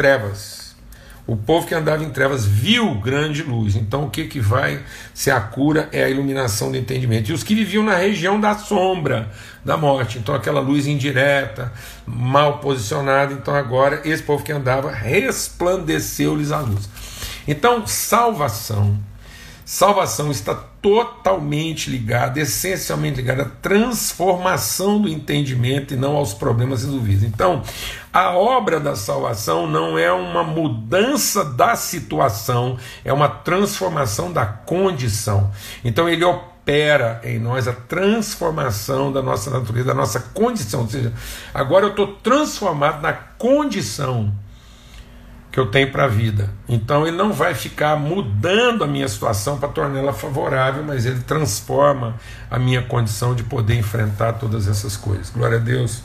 trevas, 0.00 0.74
o 1.26 1.36
povo 1.36 1.66
que 1.66 1.74
andava 1.74 2.02
em 2.02 2.08
trevas 2.08 2.46
viu 2.46 2.94
grande 2.94 3.42
luz. 3.42 3.76
Então 3.76 4.04
o 4.04 4.10
que, 4.10 4.24
que 4.24 4.40
vai 4.40 4.82
ser 5.12 5.30
a 5.30 5.40
cura 5.42 5.90
é 5.92 6.02
a 6.02 6.08
iluminação 6.08 6.70
do 6.70 6.78
entendimento. 6.78 7.30
E 7.30 7.34
os 7.34 7.42
que 7.42 7.54
viviam 7.54 7.84
na 7.84 7.96
região 7.96 8.40
da 8.40 8.56
sombra 8.56 9.30
da 9.62 9.76
morte, 9.76 10.16
então 10.16 10.34
aquela 10.34 10.58
luz 10.58 10.86
indireta, 10.86 11.70
mal 12.06 12.60
posicionada, 12.60 13.34
então 13.34 13.54
agora 13.54 14.00
esse 14.06 14.22
povo 14.22 14.42
que 14.42 14.52
andava 14.52 14.90
resplandeceu-lhes 14.90 16.50
a 16.50 16.60
luz. 16.60 16.88
Então, 17.46 17.86
salvação 17.86 18.98
Salvação 19.72 20.32
está 20.32 20.52
totalmente 20.52 21.88
ligada, 21.88 22.40
essencialmente 22.40 23.18
ligada 23.18 23.42
à 23.42 23.48
transformação 23.48 25.00
do 25.00 25.08
entendimento 25.08 25.94
e 25.94 25.96
não 25.96 26.16
aos 26.16 26.34
problemas 26.34 26.82
resolvidos. 26.82 27.22
Então, 27.22 27.62
a 28.12 28.32
obra 28.32 28.80
da 28.80 28.96
salvação 28.96 29.68
não 29.68 29.96
é 29.96 30.10
uma 30.10 30.42
mudança 30.42 31.44
da 31.44 31.76
situação, 31.76 32.78
é 33.04 33.12
uma 33.12 33.28
transformação 33.28 34.32
da 34.32 34.44
condição. 34.44 35.52
Então, 35.84 36.08
ele 36.08 36.24
opera 36.24 37.20
em 37.22 37.38
nós 37.38 37.68
a 37.68 37.72
transformação 37.72 39.12
da 39.12 39.22
nossa 39.22 39.50
natureza, 39.52 39.86
da 39.86 39.94
nossa 39.94 40.18
condição. 40.18 40.80
Ou 40.80 40.88
seja, 40.88 41.12
agora 41.54 41.84
eu 41.86 41.90
estou 41.90 42.08
transformado 42.08 43.00
na 43.00 43.12
condição 43.12 44.34
que 45.50 45.58
eu 45.58 45.66
tenho 45.66 45.90
para 45.90 46.04
a 46.04 46.08
vida. 46.08 46.50
Então 46.68 47.06
ele 47.06 47.16
não 47.16 47.32
vai 47.32 47.54
ficar 47.54 47.96
mudando 47.96 48.84
a 48.84 48.86
minha 48.86 49.08
situação 49.08 49.58
para 49.58 49.68
torná-la 49.68 50.12
favorável, 50.12 50.84
mas 50.84 51.06
ele 51.06 51.20
transforma 51.20 52.14
a 52.50 52.58
minha 52.58 52.82
condição 52.82 53.34
de 53.34 53.42
poder 53.42 53.74
enfrentar 53.74 54.34
todas 54.34 54.68
essas 54.68 54.96
coisas. 54.96 55.30
Glória 55.30 55.56
a 55.56 55.60
Deus. 55.60 56.02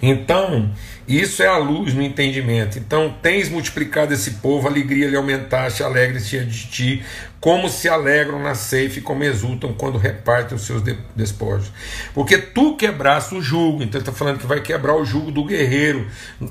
Então, 0.00 0.70
isso 1.06 1.42
é 1.42 1.46
a 1.46 1.56
luz 1.56 1.94
no 1.94 2.02
entendimento. 2.02 2.78
Então, 2.78 3.14
tens 3.22 3.48
multiplicado 3.48 4.12
esse 4.12 4.32
povo, 4.32 4.68
alegria 4.68 5.08
lhe 5.08 5.16
aumentaste, 5.16 5.82
alegres 5.82 6.28
diante 6.28 6.50
de 6.50 6.66
ti, 6.66 7.02
como 7.40 7.68
se 7.68 7.88
alegram 7.88 8.40
na 8.42 8.54
ceifa 8.54 8.98
e 8.98 9.02
como 9.02 9.24
exultam 9.24 9.72
quando 9.72 9.96
repartem 9.96 10.56
os 10.56 10.66
seus 10.66 10.82
despojos. 11.14 11.72
Porque 12.12 12.36
tu 12.36 12.76
quebraste 12.76 13.34
o 13.34 13.42
jugo, 13.42 13.82
então 13.82 14.00
está 14.00 14.12
falando 14.12 14.38
que 14.38 14.46
vai 14.46 14.60
quebrar 14.60 14.94
o 14.94 15.04
jugo 15.04 15.30
do 15.30 15.44
guerreiro 15.44 16.06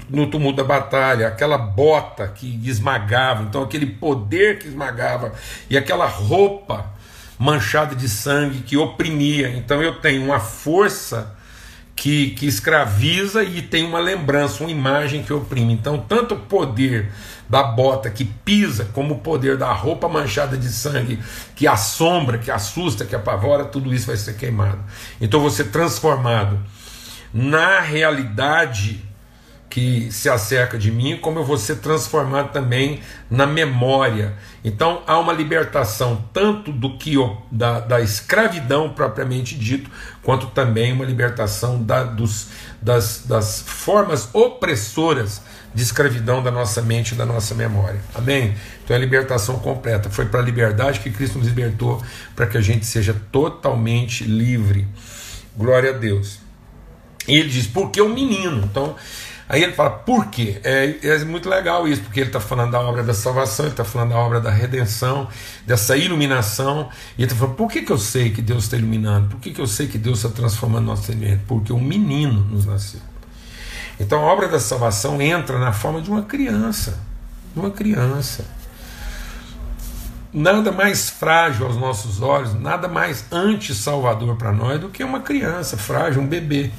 no 0.10 0.28
tumulto 0.28 0.58
da 0.58 0.64
batalha, 0.64 1.28
aquela 1.28 1.58
bota 1.58 2.28
que 2.28 2.60
esmagava, 2.64 3.44
então 3.44 3.62
aquele 3.62 3.86
poder 3.86 4.60
que 4.60 4.68
esmagava, 4.68 5.34
e 5.70 5.78
aquela 5.78 6.06
roupa 6.06 6.94
manchada 7.38 7.96
de 7.96 8.10
sangue 8.10 8.60
que 8.60 8.78
oprimia. 8.78 9.50
Então 9.50 9.82
eu 9.84 9.96
tenho 9.96 10.24
uma 10.24 10.40
força 10.40 11.37
que, 11.98 12.30
que 12.30 12.46
escraviza 12.46 13.44
e 13.44 13.60
tem 13.60 13.84
uma 13.84 14.00
lembrança, 14.00 14.64
uma 14.64 14.70
imagem 14.70 15.24
que 15.24 15.34
oprime. 15.34 15.74
Então, 15.74 15.98
tanto 15.98 16.36
o 16.36 16.40
poder 16.40 17.12
da 17.50 17.64
bota 17.64 18.08
que 18.12 18.24
pisa, 18.24 18.86
como 18.94 19.16
o 19.16 19.20
poder 19.20 19.58
da 19.58 19.74
roupa 19.74 20.08
manchada 20.08 20.56
de 20.56 20.70
sangue 20.70 21.20
que 21.56 21.66
assombra, 21.68 22.38
que 22.38 22.52
assusta, 22.52 23.04
que 23.04 23.16
apavora, 23.16 23.66
tudo 23.66 23.92
isso 23.94 24.06
vai 24.06 24.16
ser 24.16 24.36
queimado. 24.36 24.80
Então, 25.20 25.40
você 25.40 25.64
transformado 25.64 26.60
na 27.34 27.80
realidade 27.80 29.04
que 29.70 30.12
se 30.12 30.30
acerca 30.30 30.78
de 30.78 30.92
mim, 30.92 31.18
como 31.18 31.40
eu 31.40 31.44
vou 31.44 31.58
ser 31.58 31.78
transformado 31.78 32.52
também 32.52 33.02
na 33.30 33.46
memória. 33.46 34.34
Então 34.64 35.04
há 35.06 35.20
uma 35.20 35.34
libertação 35.34 36.24
tanto 36.34 36.72
do 36.72 36.98
que 36.98 37.16
da, 37.52 37.80
da 37.80 38.02
escravidão 38.02 38.90
propriamente 38.90 39.56
dito, 39.56 39.90
quanto 40.24 40.48
também 40.48 40.94
uma 40.94 41.06
libertação 41.06 41.84
da, 41.84 42.04
dos, 42.04 42.48
das, 42.82 43.24
das 43.28 43.62
formas 43.62 44.30
opressoras 44.34 45.42
de 45.74 45.84
escravidão 45.84 46.42
da 46.42 46.50
nossa 46.50 46.82
mente 46.82 47.12
e 47.12 47.16
da 47.16 47.26
nossa 47.26 47.54
memória. 47.54 48.00
Amém? 48.16 48.56
Então 48.84 48.96
é 48.96 48.98
a 48.98 49.02
libertação 49.02 49.60
completa. 49.60 50.10
Foi 50.10 50.26
para 50.26 50.40
a 50.40 50.44
liberdade 50.44 51.02
que 51.02 51.12
Cristo 51.12 51.38
nos 51.38 51.48
libertou, 51.48 52.02
para 52.36 52.48
que 52.48 52.58
a 52.58 52.62
gente 52.62 52.86
seja 52.86 53.16
totalmente 53.32 54.24
livre. 54.24 54.88
Glória 55.56 55.92
a 55.92 55.94
Deus. 55.94 56.40
E 57.28 57.36
ele 57.36 57.50
diz, 57.50 57.68
porque 57.68 58.02
o 58.02 58.10
menino. 58.10 58.64
Então, 58.64 58.96
Aí 59.50 59.64
ele 59.64 59.72
fala, 59.72 59.92
por 59.92 60.28
quê? 60.28 60.60
É, 60.64 60.98
é 61.02 61.24
muito 61.24 61.48
legal 61.48 61.88
isso, 61.88 62.02
porque 62.02 62.20
ele 62.20 62.28
está 62.28 62.40
falando 62.40 62.72
da 62.72 62.82
obra 62.82 63.02
da 63.02 63.14
salvação, 63.14 63.66
ele 63.66 63.74
está 63.74 63.86
falando 63.86 64.10
da 64.10 64.18
obra 64.18 64.42
da 64.42 64.52
redenção, 64.52 65.30
dessa 65.66 65.96
iluminação, 65.96 66.90
e 67.18 67.22
ele 67.22 67.32
está 67.32 67.36
falando, 67.36 67.56
por 67.56 67.72
que, 67.72 67.82
que 67.82 67.92
eu 67.92 67.98
sei 67.98 68.30
que 68.30 68.42
Deus 68.42 68.66
está 68.66 68.76
iluminando? 68.76 69.30
Por 69.30 69.40
que, 69.40 69.52
que 69.52 69.62
eu 69.62 69.68
sei 69.68 69.88
que 69.88 69.98
Deus 69.98 70.18
está 70.18 70.30
transformando 70.30 70.86
nosso 70.86 71.04
sentimento? 71.04 71.44
Porque 71.48 71.72
um 71.72 71.80
menino 71.80 72.44
nos 72.44 72.66
nasceu. 72.66 73.00
Então 74.00 74.20
a 74.20 74.34
obra 74.34 74.50
da 74.50 74.60
salvação 74.60 75.22
entra 75.22 75.58
na 75.58 75.72
forma 75.72 76.02
de 76.02 76.10
uma 76.10 76.24
criança, 76.24 77.00
de 77.54 77.60
uma 77.60 77.72
criança. 77.72 78.46
Nada 80.34 80.72
mais 80.72 81.10
frágil 81.10 81.66
aos 81.66 81.78
nossos 81.78 82.22
olhos, 82.22 82.54
nada 82.54 82.88
mais 82.88 83.26
anti-salvador 83.32 84.36
para 84.36 84.52
nós 84.52 84.80
do 84.80 84.90
que 84.90 85.04
uma 85.04 85.22
criança 85.22 85.78
frágil, 85.78 86.22
um 86.22 86.28
bebê. 86.28 86.70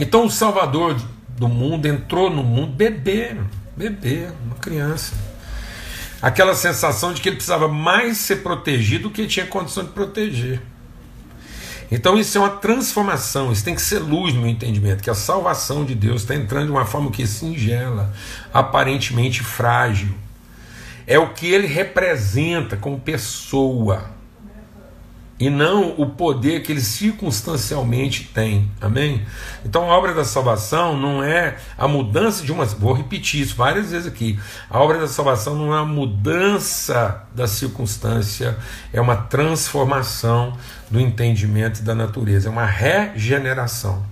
Então 0.00 0.24
o 0.24 0.30
Salvador 0.30 0.96
do 1.28 1.46
mundo 1.46 1.84
entrou 1.84 2.30
no 2.30 2.42
mundo 2.42 2.72
bebê, 2.72 3.36
bebê, 3.76 4.28
uma 4.46 4.54
criança. 4.54 5.12
Aquela 6.22 6.54
sensação 6.54 7.12
de 7.12 7.20
que 7.20 7.28
ele 7.28 7.36
precisava 7.36 7.68
mais 7.68 8.16
ser 8.16 8.36
protegido 8.36 9.04
do 9.04 9.10
que 9.10 9.26
tinha 9.26 9.44
condição 9.44 9.84
de 9.84 9.90
proteger. 9.90 10.62
Então 11.92 12.18
isso 12.18 12.38
é 12.38 12.40
uma 12.40 12.48
transformação, 12.48 13.52
isso 13.52 13.62
tem 13.62 13.74
que 13.74 13.82
ser 13.82 13.98
luz 13.98 14.32
no 14.32 14.46
entendimento, 14.46 15.02
que 15.02 15.10
a 15.10 15.14
salvação 15.14 15.84
de 15.84 15.94
Deus 15.94 16.22
está 16.22 16.34
entrando 16.34 16.66
de 16.66 16.72
uma 16.72 16.86
forma 16.86 17.10
que 17.10 17.26
singela, 17.26 18.10
aparentemente 18.54 19.42
frágil. 19.42 20.14
É 21.06 21.18
o 21.18 21.34
que 21.34 21.46
ele 21.46 21.66
representa 21.66 22.74
como 22.74 22.98
pessoa 22.98 24.08
e 25.40 25.48
não 25.48 25.94
o 25.96 26.04
poder 26.04 26.62
que 26.62 26.70
ele 26.70 26.82
circunstancialmente 26.82 28.24
tem. 28.34 28.70
Amém? 28.78 29.24
Então 29.64 29.90
a 29.90 29.96
obra 29.96 30.12
da 30.12 30.22
salvação 30.22 30.94
não 30.94 31.24
é 31.24 31.56
a 31.78 31.88
mudança 31.88 32.44
de 32.44 32.52
uma. 32.52 32.66
Vou 32.66 32.92
repetir 32.92 33.40
isso 33.40 33.56
várias 33.56 33.90
vezes 33.90 34.06
aqui. 34.06 34.38
A 34.68 34.78
obra 34.78 34.98
da 34.98 35.08
salvação 35.08 35.56
não 35.56 35.74
é 35.74 35.78
a 35.78 35.84
mudança 35.84 37.26
da 37.34 37.46
circunstância, 37.46 38.58
é 38.92 39.00
uma 39.00 39.16
transformação 39.16 40.52
do 40.90 41.00
entendimento 41.00 41.82
da 41.82 41.94
natureza, 41.94 42.48
é 42.48 42.52
uma 42.52 42.66
regeneração. 42.66 44.04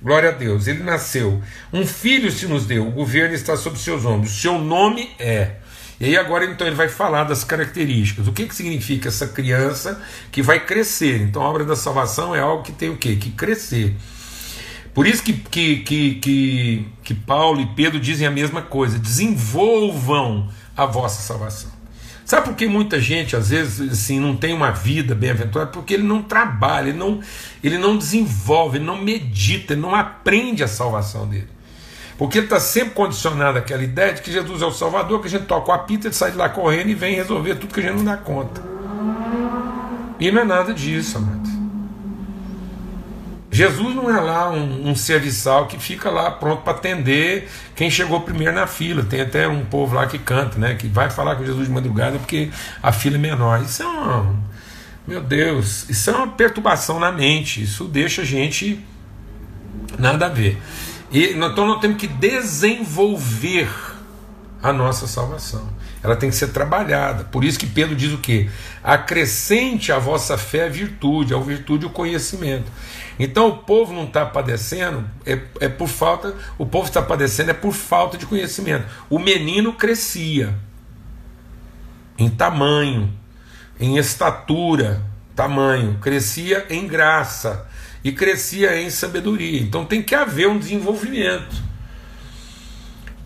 Glória 0.00 0.28
a 0.28 0.32
Deus, 0.32 0.68
ele 0.68 0.84
nasceu. 0.84 1.42
Um 1.72 1.84
filho 1.84 2.30
se 2.30 2.46
nos 2.46 2.64
deu, 2.64 2.86
o 2.86 2.92
governo 2.92 3.34
está 3.34 3.56
sob 3.56 3.76
seus 3.76 4.04
ombros. 4.04 4.40
Seu 4.40 4.58
nome 4.58 5.10
é 5.18 5.56
e 6.00 6.06
aí 6.06 6.16
agora 6.16 6.44
então 6.44 6.66
ele 6.66 6.76
vai 6.76 6.88
falar 6.88 7.24
das 7.24 7.44
características. 7.44 8.26
O 8.26 8.32
que, 8.32 8.46
que 8.46 8.54
significa 8.54 9.08
essa 9.08 9.28
criança 9.28 10.02
que 10.32 10.42
vai 10.42 10.64
crescer? 10.64 11.22
Então 11.22 11.42
a 11.42 11.48
obra 11.48 11.64
da 11.64 11.76
salvação 11.76 12.34
é 12.34 12.40
algo 12.40 12.62
que 12.62 12.72
tem 12.72 12.90
o 12.90 12.96
quê? 12.96 13.16
Que 13.16 13.30
crescer. 13.30 13.94
Por 14.92 15.06
isso 15.06 15.22
que, 15.22 15.32
que, 15.32 15.76
que, 15.78 16.14
que, 16.16 16.88
que 17.02 17.14
Paulo 17.14 17.60
e 17.60 17.66
Pedro 17.74 17.98
dizem 17.98 18.26
a 18.26 18.30
mesma 18.30 18.62
coisa: 18.62 18.98
desenvolvam 18.98 20.48
a 20.76 20.86
vossa 20.86 21.22
salvação. 21.22 21.74
Sabe 22.24 22.46
por 22.46 22.56
que 22.56 22.66
muita 22.66 22.98
gente, 23.00 23.36
às 23.36 23.50
vezes, 23.50 23.92
assim, 23.92 24.18
não 24.18 24.34
tem 24.34 24.54
uma 24.54 24.70
vida 24.70 25.14
bem-aventurada? 25.14 25.70
Porque 25.70 25.92
ele 25.92 26.04
não 26.04 26.22
trabalha, 26.22 26.88
ele 26.88 26.96
não, 26.96 27.20
ele 27.62 27.76
não 27.76 27.98
desenvolve, 27.98 28.78
ele 28.78 28.84
não 28.84 28.96
medita, 28.96 29.74
ele 29.74 29.82
não 29.82 29.94
aprende 29.94 30.64
a 30.64 30.68
salvação 30.68 31.28
dele. 31.28 31.48
Porque 32.16 32.38
ele 32.38 32.46
está 32.46 32.60
sempre 32.60 32.94
condicionado 32.94 33.58
àquela 33.58 33.82
ideia 33.82 34.12
de 34.12 34.22
que 34.22 34.30
Jesus 34.30 34.62
é 34.62 34.66
o 34.66 34.72
Salvador, 34.72 35.20
que 35.20 35.26
a 35.26 35.30
gente 35.30 35.46
toca 35.46 35.70
o 35.70 35.74
apito, 35.74 36.06
ele 36.06 36.14
sai 36.14 36.30
de 36.30 36.36
lá 36.36 36.48
correndo 36.48 36.88
e 36.88 36.94
vem 36.94 37.14
resolver 37.14 37.56
tudo 37.56 37.74
que 37.74 37.80
a 37.80 37.82
gente 37.82 37.96
não 37.96 38.04
dá 38.04 38.16
conta. 38.16 38.62
E 40.20 40.30
não 40.30 40.42
é 40.42 40.44
nada 40.44 40.72
disso, 40.72 41.18
amado. 41.18 41.54
Jesus 43.54 43.94
não 43.94 44.10
é 44.10 44.20
lá 44.20 44.50
um, 44.50 44.90
um 44.90 44.96
serviçal 44.96 45.68
que 45.68 45.78
fica 45.78 46.10
lá 46.10 46.28
pronto 46.28 46.62
para 46.62 46.72
atender 46.72 47.48
quem 47.76 47.88
chegou 47.88 48.20
primeiro 48.20 48.52
na 48.52 48.66
fila. 48.66 49.04
Tem 49.04 49.20
até 49.20 49.46
um 49.46 49.64
povo 49.64 49.94
lá 49.94 50.08
que 50.08 50.18
canta, 50.18 50.58
né? 50.58 50.74
Que 50.74 50.88
vai 50.88 51.08
falar 51.08 51.36
com 51.36 51.46
Jesus 51.46 51.68
de 51.68 51.72
madrugada 51.72 52.18
porque 52.18 52.50
a 52.82 52.90
fila 52.90 53.14
é 53.14 53.18
menor. 53.20 53.62
Isso 53.62 53.84
é 53.84 53.86
uma. 53.86 54.34
Meu 55.06 55.20
Deus, 55.20 55.88
isso 55.88 56.10
é 56.10 56.14
uma 56.14 56.26
perturbação 56.26 56.98
na 56.98 57.12
mente. 57.12 57.62
Isso 57.62 57.84
deixa 57.84 58.22
a 58.22 58.24
gente 58.24 58.84
nada 60.00 60.26
a 60.26 60.28
ver. 60.28 60.60
E, 61.14 61.32
então 61.32 61.64
nós 61.64 61.80
temos 61.80 61.96
que 61.96 62.08
desenvolver 62.08 63.70
a 64.60 64.72
nossa 64.72 65.06
salvação. 65.06 65.68
Ela 66.02 66.16
tem 66.16 66.28
que 66.28 66.34
ser 66.34 66.48
trabalhada. 66.48 67.22
Por 67.24 67.44
isso 67.44 67.56
que 67.56 67.66
Pedro 67.66 67.94
diz 67.94 68.12
o 68.12 68.18
quê? 68.18 68.50
Acrescente 68.82 69.92
a 69.92 69.98
vossa 69.98 70.36
fé 70.36 70.64
a 70.64 70.68
virtude, 70.68 71.32
a 71.32 71.38
virtude 71.38 71.86
o 71.86 71.90
conhecimento. 71.90 72.70
Então 73.16 73.48
o 73.48 73.58
povo 73.58 73.94
não 73.94 74.04
está 74.04 74.26
padecendo, 74.26 75.08
é, 75.24 75.38
é 75.60 75.68
por 75.68 75.86
falta, 75.86 76.34
o 76.58 76.66
povo 76.66 76.88
está 76.88 77.00
padecendo 77.00 77.52
é 77.52 77.54
por 77.54 77.72
falta 77.72 78.18
de 78.18 78.26
conhecimento. 78.26 78.84
O 79.08 79.20
menino 79.20 79.74
crescia 79.74 80.52
em 82.18 82.28
tamanho, 82.28 83.12
em 83.78 83.98
estatura, 83.98 85.00
tamanho, 85.36 85.96
crescia 86.00 86.66
em 86.68 86.88
graça 86.88 87.68
e 88.04 88.12
crescia 88.12 88.80
em 88.80 88.90
sabedoria. 88.90 89.60
Então 89.60 89.86
tem 89.86 90.02
que 90.02 90.14
haver 90.14 90.46
um 90.46 90.58
desenvolvimento. 90.58 91.64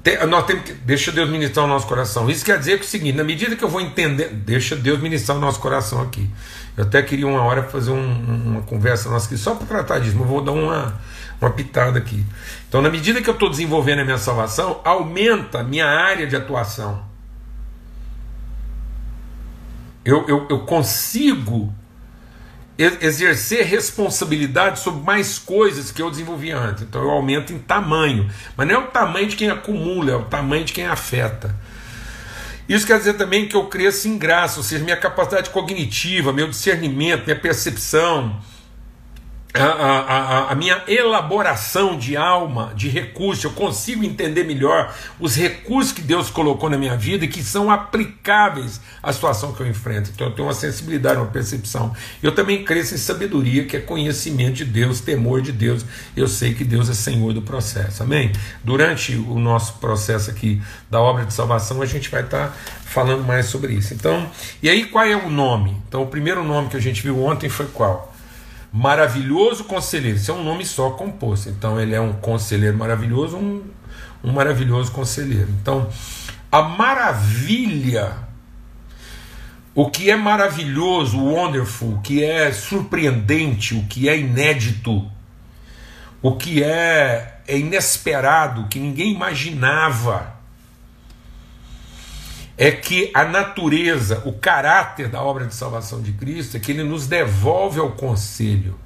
Tem, 0.02 0.24
nós 0.26 0.46
temos 0.46 0.62
que, 0.62 0.72
deixa 0.72 1.10
Deus 1.10 1.28
ministrar 1.28 1.66
o 1.66 1.68
nosso 1.68 1.86
coração. 1.88 2.30
Isso 2.30 2.44
quer 2.44 2.58
dizer 2.58 2.76
que 2.76 2.84
é 2.84 2.86
o 2.86 2.88
seguinte: 2.88 3.16
na 3.16 3.24
medida 3.24 3.56
que 3.56 3.64
eu 3.64 3.68
vou 3.68 3.80
entender, 3.80 4.28
deixa 4.28 4.76
Deus 4.76 5.00
ministrar 5.00 5.36
o 5.36 5.40
nosso 5.40 5.58
coração 5.58 6.00
aqui. 6.00 6.30
Eu 6.76 6.84
até 6.84 7.02
queria 7.02 7.26
uma 7.26 7.42
hora 7.42 7.64
fazer 7.64 7.90
um, 7.90 8.44
uma 8.46 8.62
conversa 8.62 9.10
nossa 9.10 9.26
aqui 9.26 9.36
só 9.36 9.56
para 9.56 9.66
tratar 9.66 9.98
disso, 9.98 10.16
mas 10.16 10.28
vou 10.28 10.40
dar 10.40 10.52
uma, 10.52 10.96
uma 11.40 11.50
pitada 11.50 11.98
aqui. 11.98 12.24
Então, 12.68 12.80
na 12.80 12.88
medida 12.88 13.20
que 13.20 13.28
eu 13.28 13.34
estou 13.34 13.50
desenvolvendo 13.50 13.98
a 13.98 14.04
minha 14.04 14.18
salvação, 14.18 14.80
aumenta 14.84 15.58
a 15.58 15.64
minha 15.64 15.86
área 15.86 16.24
de 16.24 16.36
atuação. 16.36 17.02
Eu, 20.04 20.24
eu, 20.28 20.46
eu 20.48 20.60
consigo 20.60 21.74
exercer 22.78 23.66
responsabilidade 23.66 24.78
sobre 24.78 25.04
mais 25.04 25.36
coisas 25.36 25.90
que 25.90 26.00
eu 26.00 26.10
desenvolvi 26.10 26.52
antes. 26.52 26.84
Então 26.84 27.02
eu 27.02 27.10
aumento 27.10 27.52
em 27.52 27.58
tamanho. 27.58 28.30
Mas 28.56 28.68
não 28.68 28.74
é 28.74 28.78
o 28.78 28.86
tamanho 28.86 29.26
de 29.26 29.34
quem 29.34 29.50
acumula, 29.50 30.12
é 30.12 30.16
o 30.16 30.24
tamanho 30.24 30.64
de 30.64 30.72
quem 30.72 30.86
afeta. 30.86 31.54
Isso 32.68 32.86
quer 32.86 32.98
dizer 32.98 33.14
também 33.14 33.48
que 33.48 33.56
eu 33.56 33.64
cresço 33.64 34.06
em 34.06 34.16
graça, 34.16 34.58
ou 34.58 34.62
seja, 34.62 34.84
minha 34.84 34.96
capacidade 34.96 35.50
cognitiva, 35.50 36.32
meu 36.32 36.48
discernimento, 36.48 37.24
minha 37.24 37.38
percepção, 37.38 38.38
a, 39.54 39.64
a, 39.64 40.52
a, 40.52 40.54
minha 40.54 40.82
elaboração 40.86 41.98
de 41.98 42.16
alma, 42.16 42.72
de 42.76 42.88
recursos, 42.88 43.42
eu 43.42 43.50
consigo 43.52 44.04
entender 44.04 44.44
melhor 44.44 44.94
os 45.18 45.34
recursos 45.36 45.90
que 45.90 46.02
Deus 46.02 46.28
colocou 46.28 46.68
na 46.68 46.76
minha 46.76 46.96
vida 46.96 47.24
e 47.24 47.28
que 47.28 47.42
são 47.42 47.70
aplicáveis 47.70 48.78
à 49.02 49.10
situação 49.10 49.52
que 49.52 49.62
eu 49.62 49.66
enfrento. 49.66 50.10
Então 50.14 50.26
eu 50.26 50.34
tenho 50.34 50.46
uma 50.46 50.54
sensibilidade, 50.54 51.18
uma 51.18 51.26
percepção. 51.26 51.94
Eu 52.22 52.32
também 52.32 52.62
cresço 52.62 52.94
em 52.94 52.98
sabedoria, 52.98 53.64
que 53.64 53.76
é 53.76 53.80
conhecimento 53.80 54.56
de 54.56 54.64
Deus, 54.66 55.00
temor 55.00 55.40
de 55.40 55.50
Deus. 55.50 55.84
Eu 56.14 56.28
sei 56.28 56.52
que 56.52 56.62
Deus 56.62 56.90
é 56.90 56.94
Senhor 56.94 57.32
do 57.32 57.40
processo. 57.40 58.02
Amém? 58.02 58.30
Durante 58.62 59.16
o 59.16 59.38
nosso 59.38 59.74
processo 59.78 60.30
aqui 60.30 60.60
da 60.90 61.00
obra 61.00 61.24
de 61.24 61.32
salvação, 61.32 61.80
a 61.80 61.86
gente 61.86 62.10
vai 62.10 62.22
estar 62.22 62.54
falando 62.84 63.24
mais 63.24 63.46
sobre 63.46 63.72
isso. 63.72 63.94
Então, 63.94 64.30
e 64.62 64.68
aí 64.68 64.84
qual 64.84 65.06
é 65.06 65.16
o 65.16 65.30
nome? 65.30 65.74
Então, 65.88 66.02
o 66.02 66.06
primeiro 66.06 66.44
nome 66.44 66.68
que 66.68 66.76
a 66.76 66.80
gente 66.80 67.02
viu 67.02 67.24
ontem 67.24 67.48
foi 67.48 67.66
qual? 67.66 68.14
Maravilhoso 68.72 69.64
conselheiro, 69.64 70.18
isso 70.18 70.30
é 70.30 70.34
um 70.34 70.44
nome 70.44 70.64
só 70.64 70.90
composto. 70.90 71.48
Então 71.48 71.80
ele 71.80 71.94
é 71.94 72.00
um 72.00 72.12
conselheiro 72.12 72.76
maravilhoso, 72.76 73.36
um, 73.36 73.62
um 74.22 74.32
maravilhoso 74.32 74.92
conselheiro. 74.92 75.48
Então, 75.60 75.88
a 76.52 76.62
maravilha, 76.62 78.12
o 79.74 79.90
que 79.90 80.10
é 80.10 80.16
maravilhoso, 80.16 81.18
wonderful, 81.18 81.94
o 81.94 82.00
que 82.00 82.22
é 82.22 82.52
surpreendente, 82.52 83.74
o 83.74 83.84
que 83.84 84.08
é 84.08 84.18
inédito, 84.18 85.10
o 86.20 86.36
que 86.36 86.62
é, 86.62 87.40
é 87.46 87.58
inesperado, 87.58 88.66
que 88.68 88.78
ninguém 88.78 89.12
imaginava 89.12 90.37
é 92.58 92.72
que 92.72 93.12
a 93.14 93.24
natureza, 93.24 94.20
o 94.26 94.32
caráter 94.32 95.08
da 95.08 95.22
obra 95.22 95.46
de 95.46 95.54
salvação 95.54 96.02
de 96.02 96.12
Cristo 96.12 96.56
é 96.56 96.60
que 96.60 96.72
ele 96.72 96.82
nos 96.82 97.06
devolve 97.06 97.78
ao 97.78 97.92
conselho. 97.92 98.76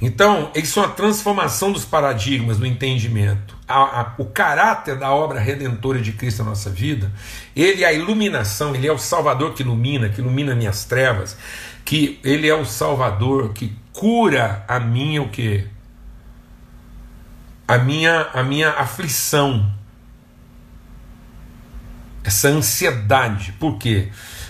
Então, 0.00 0.50
isso 0.56 0.80
é 0.80 0.82
uma 0.84 0.88
transformação 0.88 1.70
dos 1.70 1.84
paradigmas 1.84 2.56
do 2.56 2.66
entendimento. 2.66 3.56
A, 3.68 4.00
a, 4.00 4.14
o 4.16 4.24
caráter 4.24 4.96
da 4.96 5.12
obra 5.12 5.38
redentora 5.38 6.00
de 6.00 6.12
Cristo 6.12 6.42
na 6.42 6.48
nossa 6.48 6.70
vida, 6.70 7.12
ele 7.54 7.84
é 7.84 7.86
a 7.86 7.92
iluminação, 7.92 8.74
ele 8.74 8.88
é 8.88 8.92
o 8.92 8.98
Salvador 8.98 9.52
que 9.52 9.62
ilumina, 9.62 10.08
que 10.08 10.20
ilumina 10.20 10.56
minhas 10.56 10.86
trevas, 10.86 11.36
que 11.84 12.18
ele 12.24 12.48
é 12.48 12.54
o 12.54 12.64
Salvador 12.64 13.52
que 13.52 13.76
cura 13.92 14.64
a 14.66 14.80
minha 14.80 15.22
o 15.22 15.28
quê? 15.28 15.66
A 17.68 17.78
minha, 17.78 18.28
a 18.32 18.42
minha 18.42 18.70
aflição 18.70 19.70
essa 22.32 22.48
ansiedade. 22.48 23.52
Por 23.60 23.76
quê? 23.76 24.08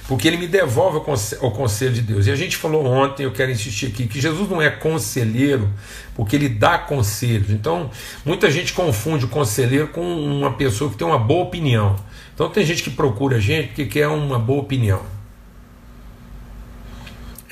Porque 0.08 0.26
ele 0.28 0.36
me 0.36 0.46
devolve 0.46 1.00
ao 1.40 1.50
conselho 1.50 1.92
de 1.92 2.02
Deus. 2.02 2.26
E 2.26 2.30
a 2.30 2.36
gente 2.36 2.56
falou 2.56 2.84
ontem, 2.86 3.24
eu 3.24 3.32
quero 3.32 3.50
insistir 3.50 3.86
aqui, 3.86 4.06
que 4.06 4.20
Jesus 4.20 4.48
não 4.48 4.60
é 4.60 4.70
conselheiro 4.70 5.68
porque 6.14 6.36
ele 6.36 6.48
dá 6.48 6.78
conselhos. 6.78 7.50
Então, 7.50 7.90
muita 8.24 8.50
gente 8.50 8.72
confunde 8.72 9.24
o 9.24 9.28
conselheiro 9.28 9.88
com 9.88 10.02
uma 10.02 10.52
pessoa 10.52 10.90
que 10.90 10.96
tem 10.96 11.06
uma 11.06 11.18
boa 11.18 11.44
opinião. 11.44 11.96
Então, 12.34 12.48
tem 12.48 12.64
gente 12.64 12.82
que 12.82 12.90
procura 12.90 13.36
a 13.36 13.40
gente 13.40 13.68
porque 13.68 13.86
quer 13.86 14.08
uma 14.08 14.38
boa 14.38 14.60
opinião. 14.60 15.11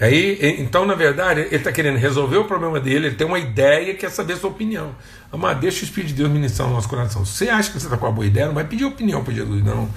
Aí, 0.01 0.39
então, 0.59 0.87
na 0.87 0.95
verdade, 0.95 1.41
ele 1.43 1.57
está 1.57 1.71
querendo 1.71 1.99
resolver 1.99 2.39
o 2.39 2.45
problema 2.47 2.81
dele, 2.81 3.09
ele 3.09 3.17
tem 3.17 3.27
uma 3.27 3.39
ideia 3.39 3.91
e 3.91 3.95
quer 3.95 4.11
saber 4.11 4.37
sua 4.37 4.49
opinião. 4.49 4.95
Amado, 5.31 5.61
deixa 5.61 5.83
o 5.83 5.85
Espírito 5.85 6.09
de 6.09 6.15
Deus 6.15 6.31
ministrar 6.31 6.67
no 6.67 6.75
nosso 6.75 6.89
coração. 6.89 7.23
Você 7.23 7.51
acha 7.51 7.71
que 7.71 7.79
você 7.79 7.85
está 7.85 7.99
com 7.99 8.07
a 8.07 8.11
boa 8.11 8.27
ideia, 8.27 8.47
não 8.47 8.55
vai 8.55 8.65
pedir 8.65 8.87
opinião 8.87 9.23
para 9.23 9.35
Jesus, 9.35 9.63
não. 9.63 9.91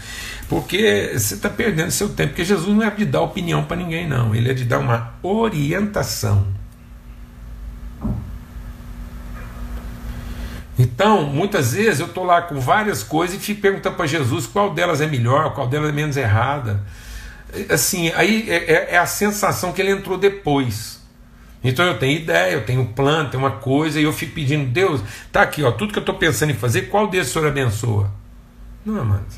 Porque 0.49 1.13
você 1.13 1.35
está 1.35 1.49
perdendo 1.49 1.89
seu 1.89 2.09
tempo. 2.09 2.31
Porque 2.31 2.43
Jesus 2.43 2.67
não 2.67 2.83
é 2.83 2.91
de 2.91 3.05
dar 3.05 3.21
opinião 3.21 3.63
para 3.63 3.77
ninguém, 3.77 4.05
não. 4.05 4.35
Ele 4.35 4.51
é 4.51 4.53
de 4.53 4.65
dar 4.65 4.79
uma 4.79 5.13
orientação. 5.23 6.47
Então, 10.77 11.23
muitas 11.23 11.73
vezes 11.73 12.01
eu 12.01 12.07
estou 12.07 12.25
lá 12.25 12.41
com 12.41 12.59
várias 12.59 13.03
coisas 13.03 13.37
e 13.37 13.39
fico 13.39 13.61
perguntando 13.61 13.95
para 13.95 14.05
Jesus 14.05 14.45
qual 14.47 14.73
delas 14.73 14.99
é 14.99 15.07
melhor, 15.07 15.53
qual 15.53 15.67
delas 15.67 15.89
é 15.89 15.93
menos 15.93 16.17
errada 16.17 16.83
assim, 17.69 18.11
aí 18.13 18.49
é, 18.49 18.55
é, 18.55 18.87
é, 18.95 18.97
a 18.97 19.05
sensação 19.05 19.71
que 19.71 19.81
ele 19.81 19.91
entrou 19.91 20.17
depois. 20.17 21.01
Então 21.63 21.85
eu 21.85 21.97
tenho 21.97 22.19
ideia, 22.19 22.53
eu 22.53 22.65
tenho 22.65 22.85
plano, 22.87 23.29
tenho 23.29 23.41
uma 23.41 23.51
coisa, 23.51 23.99
e 23.99 24.03
eu 24.03 24.11
fico 24.11 24.33
pedindo, 24.33 24.69
Deus, 24.69 25.01
tá 25.31 25.41
aqui, 25.41 25.63
ó, 25.63 25.71
tudo 25.71 25.93
que 25.93 25.99
eu 25.99 26.01
estou 26.01 26.15
pensando 26.15 26.51
em 26.51 26.55
fazer, 26.55 26.83
qual 26.83 27.07
desses 27.07 27.29
o 27.29 27.33
Senhor 27.33 27.47
abençoa? 27.47 28.11
Não, 28.85 28.99
amados. 28.99 29.37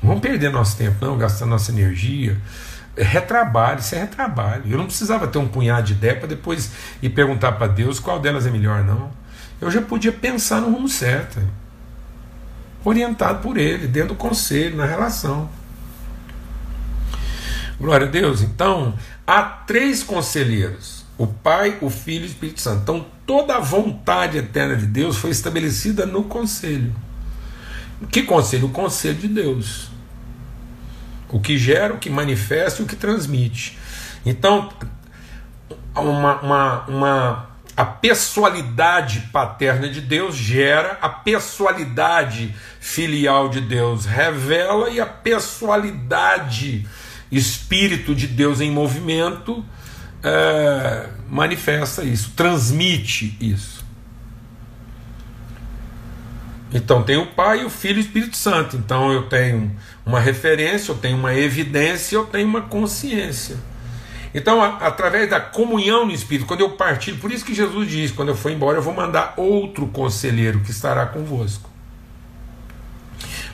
Não 0.00 0.08
vamos 0.08 0.20
perder 0.20 0.50
nosso 0.50 0.76
tempo, 0.76 1.04
não, 1.04 1.18
gastar 1.18 1.46
nossa 1.46 1.72
energia. 1.72 2.40
É 2.96 3.02
retrabalho, 3.02 3.80
isso 3.80 3.94
é 3.94 3.98
retrabalho. 3.98 4.64
Eu 4.70 4.78
não 4.78 4.86
precisava 4.86 5.26
ter 5.26 5.38
um 5.38 5.48
punhado 5.48 5.86
de 5.86 5.92
ideia 5.94 6.14
para 6.14 6.28
depois 6.28 6.70
ir 7.02 7.08
perguntar 7.08 7.52
para 7.52 7.66
Deus 7.66 7.98
qual 7.98 8.20
delas 8.20 8.46
é 8.46 8.50
melhor, 8.50 8.84
não. 8.84 9.10
Eu 9.60 9.70
já 9.70 9.80
podia 9.80 10.12
pensar 10.12 10.60
no 10.60 10.70
rumo 10.70 10.88
certo, 10.88 11.40
orientado 12.84 13.40
por 13.40 13.56
Ele, 13.56 13.86
dentro 13.86 14.10
do 14.10 14.14
conselho, 14.16 14.76
na 14.76 14.84
relação. 14.84 15.48
Glória 17.82 18.06
a 18.06 18.10
Deus. 18.10 18.42
Então, 18.42 18.96
há 19.26 19.42
três 19.42 20.04
conselheiros: 20.04 21.04
o 21.18 21.26
Pai, 21.26 21.78
o 21.80 21.90
Filho 21.90 22.22
e 22.22 22.28
o 22.28 22.30
Espírito 22.30 22.60
Santo. 22.60 22.82
Então, 22.82 23.06
toda 23.26 23.56
a 23.56 23.58
vontade 23.58 24.38
eterna 24.38 24.76
de 24.76 24.86
Deus 24.86 25.16
foi 25.16 25.30
estabelecida 25.30 26.06
no 26.06 26.22
conselho. 26.22 26.94
Que 28.08 28.22
conselho? 28.22 28.66
O 28.66 28.70
conselho 28.70 29.16
de 29.16 29.26
Deus. 29.26 29.90
O 31.28 31.40
que 31.40 31.58
gera, 31.58 31.94
o 31.94 31.98
que 31.98 32.08
manifesta 32.08 32.82
e 32.82 32.84
o 32.84 32.88
que 32.88 32.94
transmite. 32.94 33.76
Então, 34.24 34.72
uma, 35.96 36.40
uma, 36.40 36.86
uma, 36.86 37.50
a 37.76 37.84
pessoalidade 37.84 39.28
paterna 39.32 39.88
de 39.88 40.00
Deus 40.00 40.36
gera 40.36 40.98
a 41.02 41.08
pessoalidade 41.08 42.54
filial 42.78 43.48
de 43.48 43.60
Deus, 43.60 44.04
revela 44.04 44.88
e 44.88 45.00
a 45.00 45.06
pessoalidade 45.06 46.86
Espírito 47.32 48.14
de 48.14 48.26
Deus 48.26 48.60
em 48.60 48.70
movimento 48.70 49.64
é, 50.22 51.08
manifesta 51.28 52.04
isso, 52.04 52.32
transmite 52.36 53.36
isso. 53.40 53.82
Então 56.72 57.02
tem 57.02 57.16
o 57.16 57.26
Pai, 57.26 57.64
o 57.64 57.70
Filho 57.70 57.96
e 57.96 57.98
o 57.98 58.00
Espírito 58.00 58.36
Santo. 58.36 58.76
Então 58.76 59.12
eu 59.12 59.24
tenho 59.24 59.74
uma 60.06 60.20
referência, 60.20 60.92
eu 60.92 60.96
tenho 60.96 61.16
uma 61.16 61.34
evidência, 61.34 62.16
eu 62.16 62.24
tenho 62.24 62.46
uma 62.46 62.62
consciência. 62.62 63.56
Então, 64.34 64.62
a, 64.62 64.78
através 64.78 65.28
da 65.28 65.40
comunhão 65.40 66.06
no 66.06 66.12
Espírito, 66.12 66.46
quando 66.46 66.60
eu 66.60 66.70
partilho, 66.70 67.18
por 67.18 67.30
isso 67.30 67.44
que 67.44 67.54
Jesus 67.54 67.88
diz: 67.88 68.10
quando 68.10 68.30
eu 68.30 68.36
for 68.36 68.50
embora, 68.50 68.78
eu 68.78 68.82
vou 68.82 68.94
mandar 68.94 69.34
outro 69.36 69.86
conselheiro 69.88 70.60
que 70.60 70.70
estará 70.70 71.06
convosco. 71.06 71.71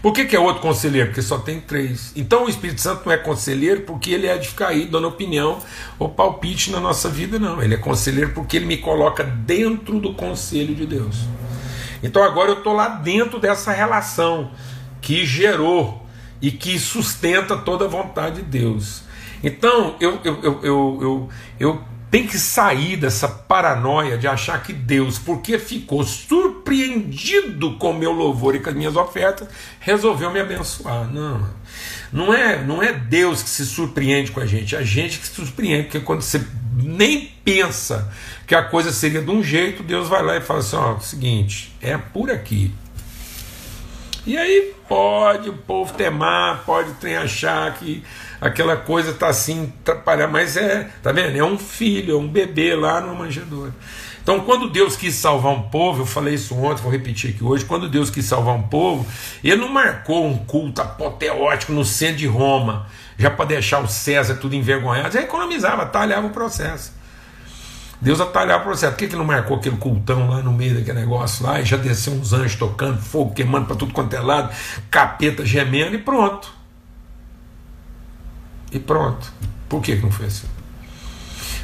Por 0.01 0.13
que, 0.13 0.25
que 0.25 0.37
é 0.37 0.41
outro 0.41 0.63
conselheiro? 0.63 1.09
Porque 1.09 1.23
só 1.23 1.39
tem 1.39 1.61
três. 1.61 2.13
Então 2.15 2.45
o 2.45 2.49
Espírito 2.49 2.81
Santo 2.81 3.03
não 3.07 3.13
é 3.13 3.17
conselheiro 3.17 3.81
porque 3.83 4.11
ele 4.11 4.27
é 4.27 4.39
de 4.39 4.49
ficar 4.49 4.69
aí 4.69 4.87
dando 4.87 5.09
opinião 5.09 5.59
ou 5.99 6.09
palpite 6.09 6.71
na 6.71 6.79
nossa 6.79 7.09
vida, 7.09 7.39
não. 7.39 7.61
Ele 7.63 7.75
é 7.75 7.79
conselheiro 7.79 8.31
porque 8.33 8.57
ele 8.57 8.67
me 8.67 8.77
coloca 8.77 9.25
dentro 9.25 9.99
do 9.99 10.15
conselho 10.15 10.75
de 10.75 10.87
Deus. 10.87 11.17
Então 12.03 12.23
agora 12.23 12.51
eu 12.51 12.59
estou 12.59 12.75
lá 12.75 12.89
dentro 12.89 13.41
dessa 13.41 13.73
relação 13.73 14.53
que 15.01 15.27
gerou 15.27 16.07
e 16.41 16.51
que 16.53 16.79
sustenta 16.79 17.57
toda 17.57 17.87
a 17.87 17.89
vontade 17.89 18.37
de 18.37 18.43
Deus. 18.43 19.03
Então 19.43 19.97
eu, 20.01 20.21
eu, 20.23 20.43
eu, 20.43 20.61
eu, 20.63 20.99
eu, 21.01 21.29
eu 21.59 21.83
tem 22.11 22.27
que 22.27 22.39
sair 22.39 22.97
dessa 22.97 23.29
paranoia 23.29 24.17
de 24.17 24.27
achar 24.27 24.63
que 24.63 24.73
Deus, 24.73 25.19
porque 25.19 25.59
ficou 25.59 26.03
surpreendido 26.05 27.77
com 27.77 27.93
meu 27.93 28.13
louvor 28.13 28.55
e 28.55 28.61
com 28.61 28.71
as 28.71 28.77
minhas 28.77 28.97
ofertas, 28.97 29.49
resolveu 29.81 30.31
me 30.31 30.41
abençoar. 30.41 31.13
Não. 31.13 31.47
Não 32.11 32.33
é, 32.33 32.65
não 32.65 32.83
é 32.83 32.93
Deus 32.93 33.43
que 33.43 33.51
se 33.51 33.67
surpreende 33.67 34.31
com 34.31 34.41
a 34.41 34.47
gente, 34.47 34.75
é 34.75 34.79
a 34.79 34.83
gente 34.83 35.19
que 35.19 35.27
se 35.27 35.35
surpreende, 35.35 35.85
porque 35.85 36.01
quando 36.01 36.23
você 36.23 36.43
nem 36.75 37.31
pensa 37.45 38.11
que 38.47 38.55
a 38.55 38.63
coisa 38.63 38.93
seria 38.93 39.21
de 39.21 39.31
um 39.31 39.43
jeito, 39.43 39.83
Deus 39.83 40.09
vai 40.09 40.23
lá 40.23 40.37
e 40.37 40.41
fala 40.41 40.61
assim: 40.61 40.77
ó, 40.77 40.99
seguinte, 41.01 41.75
é 41.83 41.99
por 41.99 42.31
aqui. 42.31 42.73
E 44.27 44.37
aí 44.37 44.75
pode 44.89 45.51
o 45.51 45.53
povo 45.53 45.93
temar, 45.93 46.63
pode 46.65 46.93
ter 46.95 47.17
achar 47.17 47.75
que 47.75 48.03
aquela 48.41 48.77
coisa 48.77 49.11
está 49.11 49.29
assim, 49.29 49.73
atrapalhar, 49.81 50.29
mas 50.29 50.57
é, 50.57 50.89
tá 51.03 51.13
vendo? 51.13 51.37
É 51.37 51.45
um 51.45 51.59
filho, 51.59 52.15
é 52.15 52.19
um 52.19 52.27
bebê 52.27 52.75
lá 52.75 53.01
no 53.01 53.15
manjedoura. 53.15 53.75
Então, 54.23 54.41
quando 54.41 54.69
Deus 54.69 54.95
quis 54.95 55.15
salvar 55.15 55.53
um 55.53 55.63
povo, 55.63 56.03
eu 56.03 56.07
falei 56.07 56.35
isso 56.35 56.55
ontem, 56.55 56.83
vou 56.83 56.93
repetir 56.93 57.31
aqui 57.31 57.43
hoje. 57.43 57.65
Quando 57.65 57.89
Deus 57.89 58.11
quis 58.11 58.27
salvar 58.27 58.55
um 58.55 58.63
povo, 58.63 59.07
Ele 59.43 59.57
não 59.57 59.71
marcou 59.71 60.27
um 60.27 60.37
culto 60.37 60.83
apoteótico 60.83 61.73
no 61.73 61.83
centro 61.83 62.17
de 62.17 62.27
Roma, 62.27 62.87
já 63.17 63.31
para 63.31 63.47
deixar 63.47 63.83
o 63.83 63.89
César 63.89 64.35
tudo 64.35 64.55
envergonhado, 64.55 65.15
já 65.15 65.23
economizava, 65.23 65.87
talhava 65.87 66.27
o 66.27 66.31
processo. 66.31 66.98
Deus 68.01 68.21
atalhava 68.21 68.63
o 68.63 68.67
processo. 68.67 68.93
Por 68.93 68.99
que, 68.99 69.09
que 69.09 69.17
não 69.17 69.25
marcou 69.25 69.57
aquele 69.57 69.77
cultão 69.77 70.31
lá 70.31 70.41
no 70.41 70.53
meio 70.53 70.75
daquele 70.75 71.01
negócio 71.01 71.45
lá 71.45 71.61
e 71.61 71.65
já 71.65 71.77
desceu 71.77 72.13
uns 72.13 72.33
anjos 72.33 72.55
tocando, 72.55 73.01
fogo 73.01 73.35
queimando 73.35 73.67
para 73.67 73.77
tudo 73.77 73.93
quanto 73.93 74.15
é 74.15 74.21
lado, 74.21 74.55
capeta 74.91 75.45
gemendo 75.45 75.97
e 75.97 75.99
pronto. 75.99 76.53
E 78.71 78.79
pronto. 78.79 79.33
Por 79.69 79.83
que, 79.83 79.97
que 79.97 80.03
não 80.03 80.13
foi 80.13 80.27
assim? 80.27 80.47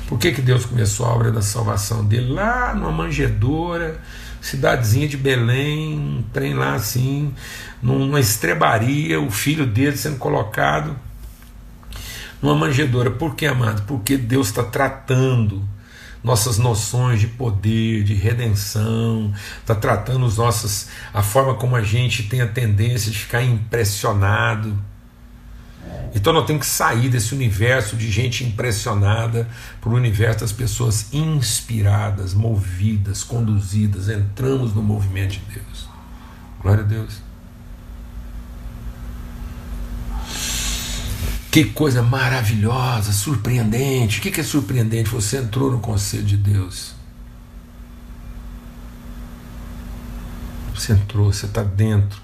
Por 0.08 0.18
que, 0.18 0.32
que 0.32 0.42
Deus 0.42 0.66
começou 0.66 1.06
a 1.06 1.10
obra 1.10 1.30
da 1.30 1.40
salvação 1.40 2.04
dele 2.04 2.32
lá 2.32 2.74
numa 2.74 2.92
manjedoura, 2.92 4.00
cidadezinha 4.40 5.08
de 5.08 5.16
Belém, 5.16 5.98
um 5.98 6.24
trem 6.32 6.52
lá 6.52 6.74
assim, 6.74 7.32
numa 7.80 8.20
estrebaria, 8.20 9.20
o 9.20 9.30
filho 9.30 9.66
dele 9.66 9.96
sendo 9.96 10.18
colocado 10.18 10.96
numa 12.42 12.54
manjedoura. 12.54 13.10
Por 13.10 13.34
que, 13.34 13.46
amado? 13.46 13.82
Porque 13.86 14.16
Deus 14.16 14.48
está 14.48 14.62
tratando 14.62 15.66
nossas 16.24 16.56
noções 16.56 17.20
de 17.20 17.28
poder, 17.28 18.02
de 18.02 18.14
redenção, 18.14 19.30
está 19.60 19.74
tratando 19.74 20.24
os 20.24 20.38
nossos, 20.38 20.88
a 21.12 21.22
forma 21.22 21.54
como 21.54 21.76
a 21.76 21.82
gente 21.82 22.22
tem 22.22 22.40
a 22.40 22.48
tendência 22.48 23.12
de 23.12 23.18
ficar 23.18 23.42
impressionado. 23.42 24.76
Então 26.14 26.32
nós 26.32 26.46
temos 26.46 26.66
que 26.66 26.72
sair 26.72 27.10
desse 27.10 27.34
universo 27.34 27.94
de 27.94 28.10
gente 28.10 28.42
impressionada 28.42 29.46
para 29.80 29.90
o 29.90 29.94
universo 29.94 30.40
das 30.40 30.52
pessoas 30.52 31.12
inspiradas, 31.12 32.32
movidas, 32.32 33.22
conduzidas. 33.22 34.08
Entramos 34.08 34.74
no 34.74 34.82
movimento 34.82 35.32
de 35.32 35.42
Deus. 35.52 35.88
Glória 36.62 36.82
a 36.82 36.86
Deus. 36.86 37.33
Que 41.54 41.66
coisa 41.66 42.02
maravilhosa, 42.02 43.12
surpreendente. 43.12 44.18
O 44.18 44.22
que 44.22 44.40
é 44.40 44.42
surpreendente? 44.42 45.08
Você 45.10 45.36
entrou 45.36 45.70
no 45.70 45.78
conselho 45.78 46.24
de 46.24 46.36
Deus. 46.36 46.96
Você 50.74 50.94
entrou, 50.94 51.32
você 51.32 51.46
está 51.46 51.62
dentro. 51.62 52.20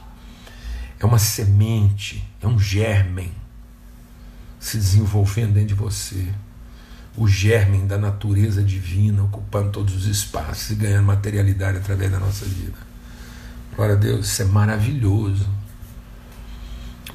É 0.99 1.07
uma 1.07 1.21
semente, 1.21 2.29
é 2.43 2.47
um 2.49 2.59
germen 2.59 3.31
se 4.59 4.77
desenvolvendo 4.77 5.53
dentro 5.53 5.69
de 5.69 5.75
você. 5.75 6.27
O 7.17 7.29
germen 7.29 7.87
da 7.87 7.97
natureza 7.97 8.65
divina 8.65 9.23
ocupando 9.23 9.71
todos 9.71 9.95
os 9.95 10.07
espaços 10.07 10.71
e 10.71 10.75
ganhando 10.75 11.07
materialidade 11.07 11.79
através 11.79 12.11
da 12.11 12.19
nossa 12.19 12.45
vida. 12.47 12.79
Glória 13.77 13.95
a 13.95 13.99
Deus, 13.99 14.27
isso 14.27 14.43
é 14.43 14.47
maravilhoso 14.47 15.60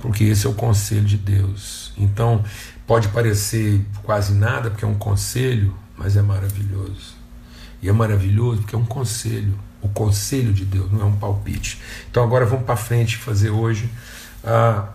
porque 0.06 0.24
esse 0.24 0.46
é 0.46 0.50
o 0.50 0.54
conselho 0.54 1.04
de 1.04 1.18
Deus. 1.18 1.92
Então, 1.98 2.44
pode 2.86 3.08
parecer 3.08 3.84
quase 4.04 4.34
nada, 4.36 4.70
porque 4.70 4.86
é 4.86 4.88
um 4.88 4.94
conselho, 4.94 5.76
mas 5.98 6.16
é 6.16 6.22
maravilhoso. 6.22 7.16
E 7.82 7.90
é 7.90 7.92
maravilhoso 7.92 8.62
porque 8.62 8.76
é 8.76 8.78
um 8.78 8.86
conselho. 8.86 9.58
O 9.82 9.90
conselho 9.90 10.54
de 10.54 10.64
Deus, 10.64 10.92
não 10.92 11.02
é 11.02 11.06
um 11.06 11.16
palpite. 11.16 11.82
Então, 12.10 12.24
agora 12.24 12.46
vamos 12.46 12.66
para 12.66 12.76
frente 12.76 13.18
fazer 13.18 13.50
hoje 13.50 13.90
ah, 14.44 14.90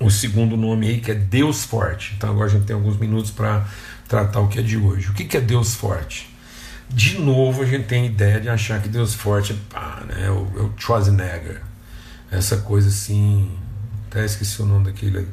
o 0.00 0.10
segundo 0.10 0.56
nome 0.56 0.88
aí, 0.88 1.00
que 1.00 1.10
é 1.10 1.14
Deus 1.14 1.64
Forte. 1.64 2.14
Então, 2.16 2.30
agora 2.30 2.46
a 2.46 2.48
gente 2.48 2.64
tem 2.64 2.74
alguns 2.74 2.96
minutos 2.96 3.30
para 3.30 3.66
tratar 4.08 4.40
o 4.40 4.48
que 4.48 4.58
é 4.58 4.62
de 4.62 4.78
hoje. 4.78 5.10
O 5.10 5.12
que 5.12 5.36
é 5.36 5.40
Deus 5.40 5.74
Forte? 5.74 6.34
De 6.88 7.18
novo, 7.18 7.62
a 7.62 7.66
gente 7.66 7.84
tem 7.84 8.04
a 8.04 8.06
ideia 8.06 8.40
de 8.40 8.48
achar 8.48 8.80
que 8.80 8.88
Deus 8.88 9.12
Forte 9.12 9.52
é, 9.52 9.56
pá, 9.68 10.02
né, 10.08 10.24
é 10.26 10.30
o, 10.30 10.48
é 10.56 10.62
o 10.62 10.72
Schwarzenegger. 10.78 11.60
Essa 12.30 12.58
coisa 12.58 12.88
assim, 12.88 13.50
até 14.08 14.24
esqueci 14.24 14.62
o 14.62 14.66
nome 14.66 14.86
daquele 14.86 15.28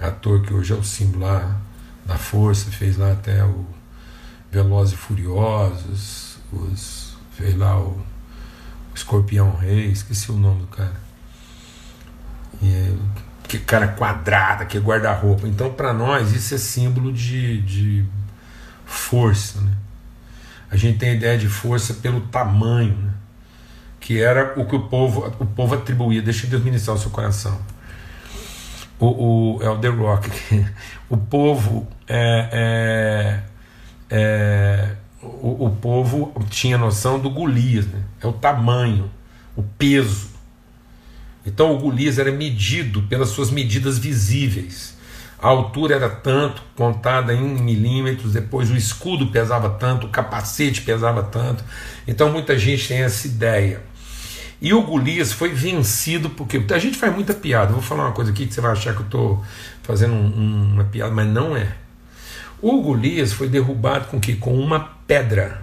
ator 0.00 0.40
que 0.40 0.54
hoje 0.54 0.72
é 0.72 0.76
o 0.76 0.82
símbolo 0.82 1.26
lá 1.26 1.60
da 2.06 2.16
força, 2.16 2.70
fez 2.70 2.96
lá 2.96 3.12
até 3.12 3.44
o 3.44 3.66
Velozes 4.50 4.94
e 4.94 4.96
Furiosos, 4.96 6.38
os, 6.50 7.16
fez 7.32 7.54
lá 7.54 7.78
o, 7.78 8.00
Escorpião 8.94 9.54
Rei, 9.54 9.92
esqueci 9.92 10.32
o 10.32 10.36
nome 10.36 10.62
do 10.62 10.66
cara. 10.68 10.96
E, 12.60 12.96
que 13.46 13.58
cara 13.58 13.88
quadrada, 13.88 14.64
que 14.64 14.76
guarda-roupa. 14.78 15.46
Então, 15.46 15.72
para 15.72 15.92
nós, 15.92 16.32
isso 16.32 16.54
é 16.54 16.58
símbolo 16.58 17.12
de, 17.12 17.62
de 17.62 18.04
força. 18.84 19.60
Né? 19.60 19.72
A 20.70 20.76
gente 20.76 20.98
tem 20.98 21.10
a 21.10 21.14
ideia 21.14 21.38
de 21.38 21.48
força 21.48 21.94
pelo 21.94 22.22
tamanho, 22.22 22.96
né? 22.96 23.12
que 24.00 24.20
era 24.20 24.58
o 24.60 24.66
que 24.66 24.74
o 24.74 24.88
povo, 24.88 25.32
o 25.38 25.46
povo 25.46 25.74
atribuía. 25.74 26.20
Deixa 26.20 26.46
Deus 26.48 26.64
ministrar 26.64 26.96
o 26.96 26.98
seu 26.98 27.10
coração 27.10 27.58
o, 28.98 29.06
o, 29.56 29.62
é 29.62 29.68
o 29.68 29.78
The 29.78 29.88
Rock. 29.88 30.30
O 31.10 31.16
povo 31.16 31.88
é, 32.06 33.40
é, 34.10 34.10
é 34.10 34.88
o, 35.22 35.64
o, 35.66 35.70
povo 35.70 36.34
tinha 36.50 36.76
noção 36.76 37.18
do 37.18 37.30
Golias, 37.30 37.86
né? 37.86 38.02
é 38.22 38.26
o 38.26 38.32
tamanho, 38.32 39.10
o 39.56 39.62
peso. 39.62 40.28
Então 41.46 41.74
o 41.74 41.78
Golias 41.78 42.18
era 42.18 42.30
medido 42.30 43.02
pelas 43.04 43.30
suas 43.30 43.50
medidas 43.50 43.98
visíveis. 43.98 44.98
A 45.40 45.48
altura 45.48 45.94
era 45.94 46.10
tanto, 46.10 46.62
contada 46.76 47.32
em 47.32 47.40
milímetros, 47.40 48.32
depois 48.32 48.70
o 48.70 48.76
escudo 48.76 49.28
pesava 49.28 49.70
tanto, 49.70 50.08
o 50.08 50.10
capacete 50.10 50.82
pesava 50.82 51.22
tanto. 51.22 51.64
Então 52.06 52.30
muita 52.30 52.58
gente 52.58 52.88
tem 52.88 52.98
essa 52.98 53.26
ideia. 53.26 53.80
E 54.60 54.74
o 54.74 54.82
Golias 54.82 55.32
foi 55.32 55.50
vencido 55.50 56.30
porque 56.30 56.62
a 56.72 56.78
gente 56.78 56.98
faz 56.98 57.14
muita 57.14 57.32
piada. 57.32 57.72
Vou 57.72 57.82
falar 57.82 58.06
uma 58.06 58.12
coisa 58.12 58.32
aqui 58.32 58.46
que 58.46 58.54
você 58.54 58.60
vai 58.60 58.72
achar 58.72 58.92
que 58.92 59.00
eu 59.00 59.06
estou 59.06 59.44
fazendo 59.82 60.14
um, 60.14 60.26
um, 60.26 60.72
uma 60.74 60.84
piada, 60.84 61.14
mas 61.14 61.28
não 61.28 61.56
é. 61.56 61.76
O 62.60 62.82
Golias 62.82 63.32
foi 63.32 63.48
derrubado 63.48 64.06
com 64.06 64.18
que? 64.18 64.34
Com 64.34 64.58
uma 64.58 64.80
pedra. 65.06 65.62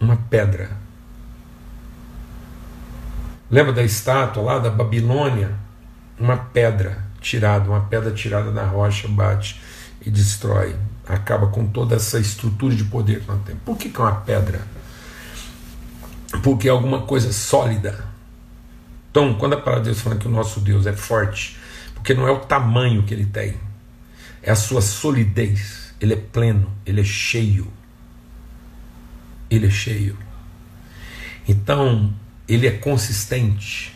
Uma 0.00 0.16
pedra. 0.16 0.70
Lembra 3.50 3.74
da 3.74 3.82
estátua 3.82 4.42
lá 4.42 4.58
da 4.58 4.70
Babilônia? 4.70 5.52
Uma 6.18 6.36
pedra 6.36 7.04
tirada, 7.20 7.68
uma 7.68 7.80
pedra 7.80 8.10
tirada 8.10 8.50
da 8.50 8.64
rocha 8.64 9.06
bate 9.06 9.60
e 10.04 10.10
destrói. 10.10 10.74
Acaba 11.06 11.48
com 11.48 11.66
toda 11.66 11.96
essa 11.96 12.18
estrutura 12.18 12.74
de 12.74 12.84
poder 12.84 13.20
que 13.20 13.28
nós 13.28 13.40
temos. 13.44 13.62
Por 13.64 13.76
que, 13.76 13.90
que 13.90 14.00
é 14.00 14.02
uma 14.02 14.14
pedra? 14.14 14.75
Porque 16.46 16.68
é 16.68 16.70
alguma 16.70 17.02
coisa 17.02 17.32
sólida. 17.32 18.04
Então, 19.10 19.34
quando 19.34 19.54
a 19.54 19.56
palavra 19.56 19.82
de 19.82 19.90
Deus 19.90 20.00
fala 20.00 20.14
que 20.14 20.28
o 20.28 20.30
nosso 20.30 20.60
Deus 20.60 20.86
é 20.86 20.92
forte, 20.92 21.58
porque 21.92 22.14
não 22.14 22.24
é 22.24 22.30
o 22.30 22.38
tamanho 22.38 23.02
que 23.02 23.12
ele 23.12 23.26
tem, 23.26 23.56
é 24.44 24.52
a 24.52 24.54
sua 24.54 24.80
solidez. 24.80 25.92
Ele 26.00 26.12
é 26.12 26.16
pleno, 26.16 26.72
ele 26.86 27.00
é 27.00 27.04
cheio. 27.04 27.66
Ele 29.50 29.66
é 29.66 29.70
cheio. 29.70 30.16
Então, 31.48 32.14
ele 32.46 32.68
é 32.68 32.70
consistente. 32.70 33.92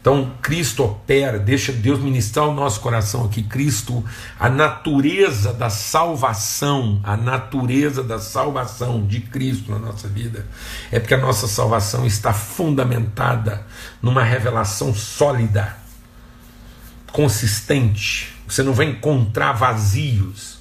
Então, 0.00 0.32
Cristo 0.40 0.82
opera, 0.82 1.38
deixa 1.38 1.72
Deus 1.72 2.00
ministrar 2.00 2.48
o 2.48 2.54
nosso 2.54 2.80
coração 2.80 3.26
aqui. 3.26 3.42
Cristo, 3.42 4.02
a 4.38 4.48
natureza 4.48 5.52
da 5.52 5.68
salvação, 5.68 7.00
a 7.04 7.18
natureza 7.18 8.02
da 8.02 8.18
salvação 8.18 9.04
de 9.06 9.20
Cristo 9.20 9.70
na 9.70 9.78
nossa 9.78 10.08
vida, 10.08 10.46
é 10.90 10.98
porque 10.98 11.12
a 11.12 11.20
nossa 11.20 11.46
salvação 11.46 12.06
está 12.06 12.32
fundamentada 12.32 13.66
numa 14.00 14.22
revelação 14.22 14.94
sólida, 14.94 15.76
consistente. 17.12 18.34
Você 18.48 18.62
não 18.62 18.72
vai 18.72 18.86
encontrar 18.86 19.52
vazios 19.52 20.59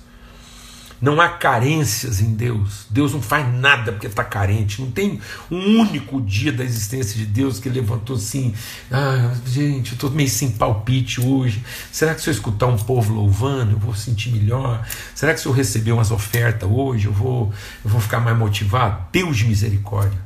não 1.02 1.22
há 1.22 1.30
carências 1.30 2.20
em 2.20 2.34
Deus. 2.34 2.86
Deus 2.90 3.14
não 3.14 3.22
faz 3.22 3.48
nada 3.54 3.92
porque 3.92 4.08
está 4.08 4.24
carente. 4.24 4.82
Não 4.82 4.92
tem 4.92 5.20
um 5.50 5.80
único 5.80 6.22
dia 6.22 6.52
da 6.52 6.64
existência 6.64 7.18
de 7.18 7.26
Deus 7.26 7.60
que 7.60 7.70
levantou 7.70 8.18
assim: 8.18 8.54
ah, 8.92 9.34
gente, 9.46 9.92
eu 9.92 9.96
estou 9.96 10.10
meio 10.12 10.30
sem 10.30 10.52
palpite 10.52 11.22
hoje. 11.22 11.64
Será 11.92 12.14
que 12.14 12.22
se 12.22 12.30
eu 12.30 12.34
escutar 12.34 12.68
um 12.68 12.78
povo 12.78 13.14
louvando, 13.14 13.72
eu 13.72 13.80
vou 13.80 13.96
sentir 13.96 14.32
melhor? 14.32 14.86
Será 15.16 15.34
que 15.34 15.40
se 15.40 15.46
eu 15.46 15.52
receber 15.52 15.94
umas 15.94 16.12
ofertas 16.12 16.70
hoje, 16.70 17.06
eu 17.06 17.14
vou, 17.14 17.54
eu 17.84 17.90
vou 17.90 18.02
ficar 18.02 18.20
mais 18.20 18.38
motivado? 18.38 19.08
Deus 19.12 19.38
de 19.38 19.46
misericórdia. 19.46 20.20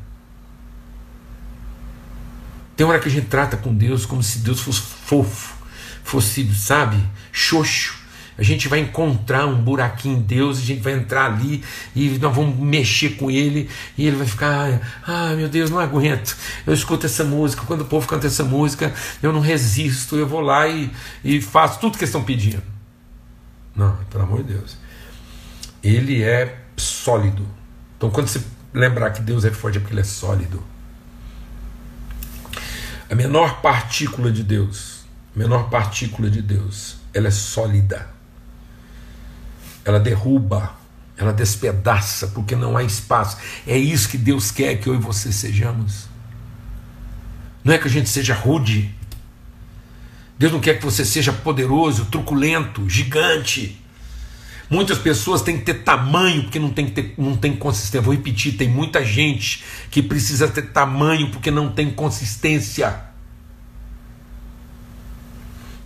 Tem 2.75 2.87
hora 2.87 2.99
que 2.99 3.07
a 3.07 3.11
gente 3.11 3.27
trata 3.27 3.55
com 3.55 3.73
Deus 3.73 4.05
como 4.05 4.23
se 4.23 4.39
Deus 4.39 4.59
fosse 4.59 4.81
fofo, 4.81 5.53
fosse, 6.03 6.51
sabe, 6.55 6.97
xoxo 7.31 8.02
a 8.37 8.41
gente 8.41 8.67
vai 8.67 8.79
encontrar 8.79 9.45
um 9.45 9.61
buraquinho 9.61 10.17
em 10.17 10.21
Deus, 10.21 10.57
a 10.57 10.61
gente 10.61 10.81
vai 10.81 10.93
entrar 10.93 11.25
ali 11.25 11.63
e 11.95 12.09
nós 12.17 12.35
vamos 12.35 12.57
mexer 12.57 13.11
com 13.11 13.29
ele 13.29 13.69
e 13.97 14.07
ele 14.07 14.15
vai 14.15 14.25
ficar, 14.25 14.81
ah, 15.05 15.33
meu 15.35 15.47
Deus, 15.47 15.69
não 15.69 15.79
aguento. 15.79 16.35
Eu 16.65 16.73
escuto 16.73 17.05
essa 17.05 17.23
música, 17.23 17.63
quando 17.65 17.81
o 17.81 17.85
povo 17.85 18.07
canta 18.07 18.25
essa 18.25 18.43
música, 18.43 18.91
eu 19.21 19.31
não 19.31 19.39
resisto, 19.39 20.15
eu 20.15 20.27
vou 20.27 20.41
lá 20.41 20.67
e, 20.67 20.91
e 21.23 21.41
faço 21.41 21.79
tudo 21.79 21.93
que 21.97 22.03
eles 22.03 22.09
estão 22.09 22.23
pedindo. 22.23 22.63
Não, 23.75 23.95
pelo 24.09 24.23
amor 24.23 24.43
de 24.43 24.53
Deus. 24.53 24.77
Ele 25.83 26.23
é 26.23 26.59
sólido. 26.75 27.45
Então, 27.97 28.09
quando 28.09 28.27
você 28.27 28.41
lembrar 28.73 29.11
que 29.11 29.21
Deus 29.21 29.45
é 29.45 29.51
forte, 29.51 29.77
é 29.77 29.81
porque 29.81 29.93
ele 29.93 30.01
é 30.01 30.05
sólido. 30.05 30.63
A 33.09 33.15
menor 33.15 33.61
partícula 33.61 34.31
de 34.31 34.43
Deus, 34.43 35.05
a 35.35 35.39
menor 35.39 35.69
partícula 35.69 36.31
de 36.31 36.41
Deus, 36.41 36.97
ela 37.13 37.27
é 37.27 37.31
sólida 37.31 38.12
ela 39.85 39.99
derruba, 39.99 40.73
ela 41.17 41.33
despedaça, 41.33 42.27
porque 42.27 42.55
não 42.55 42.77
há 42.77 42.83
espaço. 42.83 43.37
É 43.67 43.77
isso 43.77 44.09
que 44.09 44.17
Deus 44.17 44.51
quer 44.51 44.75
que 44.75 44.87
eu 44.87 44.95
e 44.95 44.97
você 44.97 45.31
sejamos. 45.31 46.07
Não 47.63 47.73
é 47.73 47.77
que 47.77 47.87
a 47.87 47.91
gente 47.91 48.09
seja 48.09 48.33
rude. 48.33 48.93
Deus 50.37 50.51
não 50.51 50.59
quer 50.59 50.79
que 50.79 50.85
você 50.85 51.05
seja 51.05 51.31
poderoso, 51.31 52.05
truculento, 52.05 52.89
gigante. 52.89 53.79
Muitas 54.69 54.97
pessoas 54.97 55.41
têm 55.41 55.57
que 55.57 55.65
ter 55.65 55.83
tamanho 55.83 56.43
porque 56.43 56.59
não 56.59 56.71
tem, 56.71 56.89
ter, 56.89 57.13
não 57.17 57.37
tem 57.37 57.55
consistência. 57.55 58.01
Vou 58.01 58.13
repetir: 58.13 58.53
tem 58.53 58.67
muita 58.67 59.05
gente 59.05 59.63
que 59.91 60.01
precisa 60.01 60.47
ter 60.47 60.63
tamanho 60.63 61.29
porque 61.29 61.51
não 61.51 61.71
tem 61.71 61.91
consistência. 61.91 63.12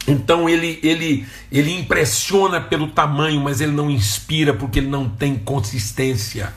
Então 0.07 0.47
ele, 0.47 0.79
ele, 0.81 1.27
ele 1.51 1.77
impressiona 1.77 2.61
pelo 2.61 2.87
tamanho, 2.87 3.41
mas 3.41 3.59
ele 3.59 3.73
não 3.73 3.91
inspira 3.91 4.53
porque 4.53 4.79
ele 4.79 4.87
não 4.87 5.09
tem 5.09 5.37
consistência. 5.37 6.53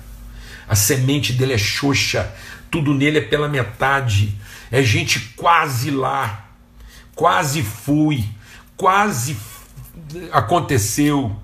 A 0.68 0.76
semente 0.76 1.32
dele 1.32 1.54
é 1.54 1.58
xoxa, 1.58 2.32
tudo 2.70 2.94
nele 2.94 3.18
é 3.18 3.22
pela 3.22 3.48
metade. 3.48 4.32
É 4.70 4.80
gente 4.82 5.18
quase 5.36 5.90
lá, 5.90 6.48
quase 7.16 7.60
fui, 7.60 8.24
quase 8.76 9.36
aconteceu. 10.30 11.36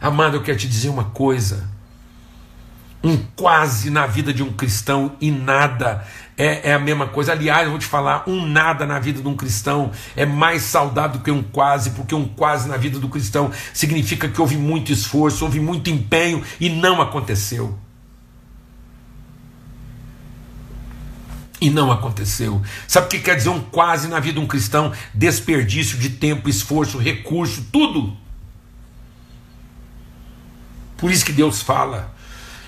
Amado, 0.00 0.36
eu 0.36 0.42
quero 0.42 0.58
te 0.58 0.66
dizer 0.66 0.88
uma 0.88 1.04
coisa. 1.04 1.70
Um 3.04 3.16
quase 3.36 3.88
na 3.88 4.06
vida 4.06 4.34
de 4.34 4.42
um 4.42 4.52
cristão 4.52 5.16
e 5.20 5.30
nada 5.30 6.04
é, 6.40 6.70
é, 6.70 6.72
a 6.72 6.78
mesma 6.78 7.06
coisa. 7.06 7.32
Aliás, 7.32 7.64
eu 7.64 7.70
vou 7.70 7.78
te 7.78 7.84
falar: 7.84 8.24
um 8.26 8.46
nada 8.46 8.86
na 8.86 8.98
vida 8.98 9.20
de 9.20 9.28
um 9.28 9.36
cristão 9.36 9.92
é 10.16 10.24
mais 10.24 10.62
saudável 10.62 11.18
do 11.18 11.22
que 11.22 11.30
um 11.30 11.42
quase, 11.42 11.90
porque 11.90 12.14
um 12.14 12.26
quase 12.26 12.66
na 12.66 12.78
vida 12.78 12.98
do 12.98 13.10
cristão 13.10 13.52
significa 13.74 14.26
que 14.26 14.40
houve 14.40 14.56
muito 14.56 14.90
esforço, 14.90 15.44
houve 15.44 15.60
muito 15.60 15.90
empenho 15.90 16.42
e 16.58 16.70
não 16.70 17.02
aconteceu. 17.02 17.78
E 21.60 21.68
não 21.68 21.92
aconteceu. 21.92 22.62
Sabe 22.88 23.04
o 23.06 23.10
que 23.10 23.18
quer 23.18 23.36
dizer 23.36 23.50
um 23.50 23.60
quase 23.60 24.08
na 24.08 24.18
vida 24.18 24.40
de 24.40 24.40
um 24.40 24.46
cristão? 24.46 24.94
Desperdício 25.12 25.98
de 25.98 26.08
tempo, 26.08 26.48
esforço, 26.48 26.96
recurso, 26.96 27.66
tudo. 27.70 28.16
Por 30.96 31.10
isso 31.10 31.22
que 31.22 31.32
Deus 31.32 31.60
fala. 31.60 32.14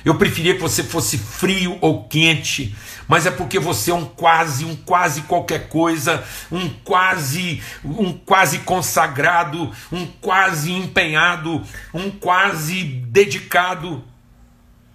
Eu 0.05 0.17
preferia 0.17 0.55
que 0.55 0.61
você 0.61 0.83
fosse 0.83 1.17
frio 1.17 1.79
ou 1.81 2.05
quente, 2.05 2.75
mas 3.07 3.27
é 3.27 3.31
porque 3.31 3.59
você 3.59 3.91
é 3.91 3.95
um 3.95 4.05
quase, 4.05 4.65
um 4.65 4.75
quase 4.75 5.23
qualquer 5.23 5.69
coisa, 5.69 6.25
um 6.51 6.69
quase, 6.69 7.62
um 7.85 8.12
quase 8.12 8.61
consagrado, 8.61 9.71
um 9.93 10.07
quase 10.07 10.73
empenhado, 10.73 11.62
um 11.95 12.11
quase 12.11 12.83
dedicado. 12.83 14.03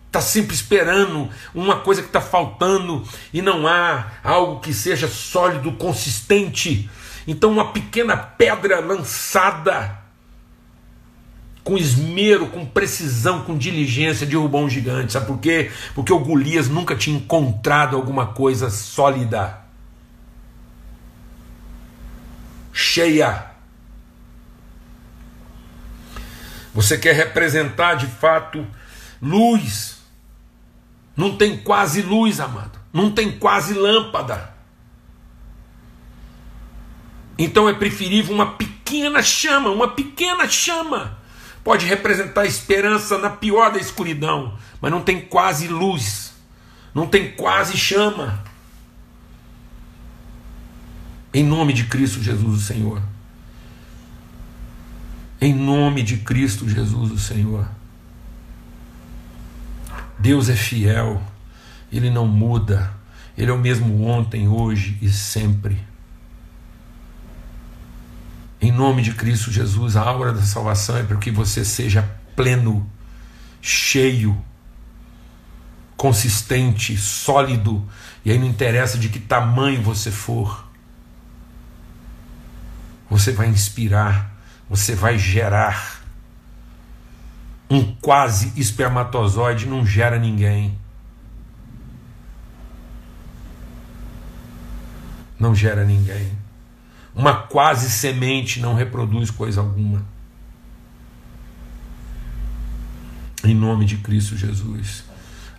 Está 0.07 0.19
sempre 0.19 0.55
esperando 0.55 1.29
uma 1.53 1.79
coisa 1.81 2.01
que 2.01 2.07
está 2.07 2.21
faltando 2.21 3.07
e 3.31 3.41
não 3.41 3.67
há 3.67 4.07
algo 4.23 4.59
que 4.59 4.73
seja 4.73 5.07
sólido, 5.07 5.73
consistente. 5.73 6.89
Então, 7.27 7.51
uma 7.51 7.71
pequena 7.71 8.17
pedra 8.17 8.79
lançada 8.79 10.06
com 11.67 11.77
esmero, 11.77 12.47
com 12.47 12.65
precisão, 12.65 13.43
com 13.43 13.57
diligência, 13.57 14.25
derrubou 14.25 14.63
um 14.63 14.69
gigante. 14.69 15.11
Sabe 15.11 15.25
por 15.25 15.37
quê? 15.37 15.69
Porque 15.93 16.13
o 16.13 16.19
Golias 16.19 16.69
nunca 16.69 16.95
tinha 16.95 17.17
encontrado 17.17 17.97
alguma 17.97 18.27
coisa 18.27 18.69
sólida, 18.69 19.65
cheia. 22.71 23.51
Você 26.73 26.97
quer 26.97 27.13
representar 27.13 27.95
de 27.95 28.07
fato 28.07 28.65
luz. 29.21 29.97
Não 31.17 31.35
tem 31.35 31.57
quase 31.57 32.01
luz, 32.01 32.39
amado. 32.39 32.79
Não 32.93 33.11
tem 33.11 33.29
quase 33.29 33.73
lâmpada. 33.73 34.53
Então 37.37 37.67
é 37.67 37.73
preferível 37.73 38.33
uma 38.33 38.53
pequena 38.53 39.21
chama, 39.21 39.69
uma 39.69 39.89
pequena 39.89 40.47
chama 40.47 41.26
pode 41.67 41.85
representar 41.85 42.45
esperança 42.45 43.17
na 43.17 43.29
pior 43.29 43.73
da 43.73 43.77
escuridão, 43.77 44.57
mas 44.79 44.89
não 44.89 45.01
tem 45.01 45.19
quase 45.19 45.67
luz, 45.67 46.33
não 46.95 47.05
tem 47.05 47.33
quase 47.33 47.75
chama. 47.75 48.41
Em 51.33 51.43
nome 51.43 51.73
de 51.73 51.83
Cristo 51.83 52.23
Jesus, 52.23 52.61
o 52.61 52.61
Senhor. 52.61 53.01
Em 55.41 55.53
nome 55.53 56.03
de 56.03 56.15
Cristo 56.19 56.69
Jesus, 56.69 57.11
o 57.11 57.19
Senhor. 57.19 57.67
Deus 60.17 60.47
é 60.47 60.55
fiel, 60.55 61.21
Ele 61.91 62.09
não 62.09 62.25
muda, 62.25 62.93
Ele 63.37 63.51
é 63.51 63.53
o 63.53 63.59
mesmo 63.59 64.05
ontem, 64.05 64.47
hoje 64.47 64.97
e 65.01 65.09
sempre. 65.09 65.77
Em 68.59 68.71
nome 68.71 69.01
de 69.01 69.13
Cristo 69.13 69.51
Jesus, 69.51 69.95
a 69.95 70.01
aura 70.01 70.33
da 70.33 70.41
salvação 70.41 70.97
é 70.97 71.03
para 71.03 71.17
que 71.17 71.29
você 71.29 71.63
seja 71.63 72.09
pleno, 72.35 72.89
cheio, 73.61 74.43
consistente, 75.95 76.97
sólido, 76.97 77.87
e 78.25 78.31
aí 78.31 78.37
não 78.37 78.47
interessa 78.47 78.97
de 78.97 79.09
que 79.09 79.19
tamanho 79.19 79.81
você 79.81 80.11
for. 80.11 80.67
Você 83.09 83.31
vai 83.31 83.47
inspirar, 83.47 84.35
você 84.69 84.95
vai 84.95 85.17
gerar. 85.17 86.01
Um 87.69 87.93
quase 87.95 88.53
espermatozoide 88.55 89.65
não 89.65 89.85
gera 89.85 90.17
ninguém. 90.17 90.77
Não 95.39 95.53
gera 95.53 95.83
ninguém. 95.83 96.46
Uma 97.17 97.33
quase 97.33 97.89
semente 97.89 98.59
não 98.59 98.75
reproduz 98.75 99.31
coisa 99.31 99.59
alguma. 99.59 100.05
Em 103.43 103.55
nome 103.55 103.85
de 103.85 103.97
Cristo 103.97 104.37
Jesus. 104.37 105.03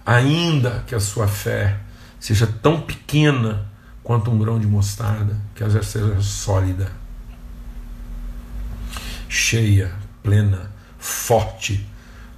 Ainda 0.07 0.85
que 0.87 0.95
a 0.95 1.01
sua 1.01 1.27
fé 1.27 1.81
seja 2.21 2.47
tão 2.47 2.81
pequena 2.81 3.67
quanto 4.05 4.31
um 4.31 4.39
grão 4.39 4.61
de 4.61 4.69
mostarda, 4.69 5.37
que 5.53 5.65
ela 5.65 5.83
seja 5.83 6.23
sólida, 6.23 6.93
cheia, 9.29 9.93
plena, 10.23 10.71
forte, 10.97 11.85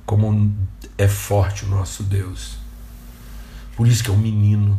como 0.06 0.56
é 0.96 1.06
forte 1.06 1.66
o 1.66 1.68
nosso 1.68 2.02
Deus. 2.04 2.56
Por 3.76 3.86
isso 3.86 4.02
que 4.02 4.08
é 4.08 4.14
um 4.14 4.18
menino, 4.18 4.78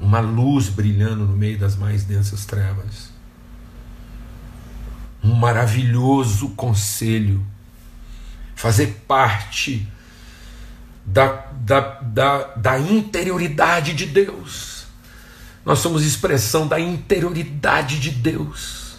uma 0.00 0.20
luz 0.20 0.70
brilhando 0.70 1.26
no 1.26 1.36
meio 1.36 1.58
das 1.58 1.76
mais 1.76 2.04
densas 2.04 2.46
trevas. 2.46 3.13
Um 5.24 5.34
maravilhoso 5.34 6.50
conselho, 6.50 7.44
fazer 8.54 9.04
parte 9.08 9.88
da, 11.04 11.46
da, 11.52 11.80
da, 12.00 12.42
da 12.54 12.78
interioridade 12.78 13.94
de 13.94 14.06
Deus. 14.06 14.84
Nós 15.64 15.78
somos 15.78 16.04
expressão 16.04 16.68
da 16.68 16.78
interioridade 16.78 17.98
de 17.98 18.10
Deus. 18.10 18.96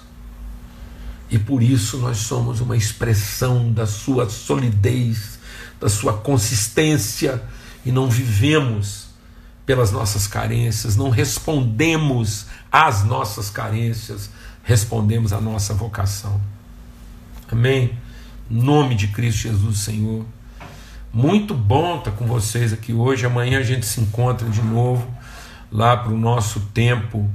E 1.29 1.37
por 1.37 1.61
isso 1.61 1.97
nós 1.97 2.17
somos 2.17 2.59
uma 2.59 2.75
expressão 2.75 3.71
da 3.71 3.85
sua 3.85 4.29
solidez, 4.29 5.39
da 5.79 5.89
sua 5.89 6.13
consistência, 6.13 7.43
e 7.85 7.91
não 7.91 8.09
vivemos 8.09 9.05
pelas 9.65 9.91
nossas 9.91 10.27
carências, 10.27 10.95
não 10.95 11.09
respondemos 11.09 12.45
às 12.71 13.03
nossas 13.03 13.49
carências, 13.49 14.29
respondemos 14.65 15.31
à 15.31 15.39
nossa 15.39 15.73
vocação. 15.73 16.41
Amém? 17.49 17.97
Nome 18.49 18.95
de 18.95 19.07
Cristo 19.07 19.43
Jesus, 19.43 19.77
Senhor. 19.77 20.25
Muito 21.13 21.53
bom 21.53 21.99
estar 21.99 22.11
com 22.11 22.25
vocês 22.25 22.73
aqui 22.73 22.91
hoje. 22.91 23.25
Amanhã 23.25 23.59
a 23.59 23.63
gente 23.63 23.85
se 23.85 24.01
encontra 24.01 24.49
de 24.49 24.61
novo 24.61 25.07
lá 25.71 25.95
para 25.95 26.11
o 26.11 26.17
nosso 26.17 26.59
tempo 26.73 27.29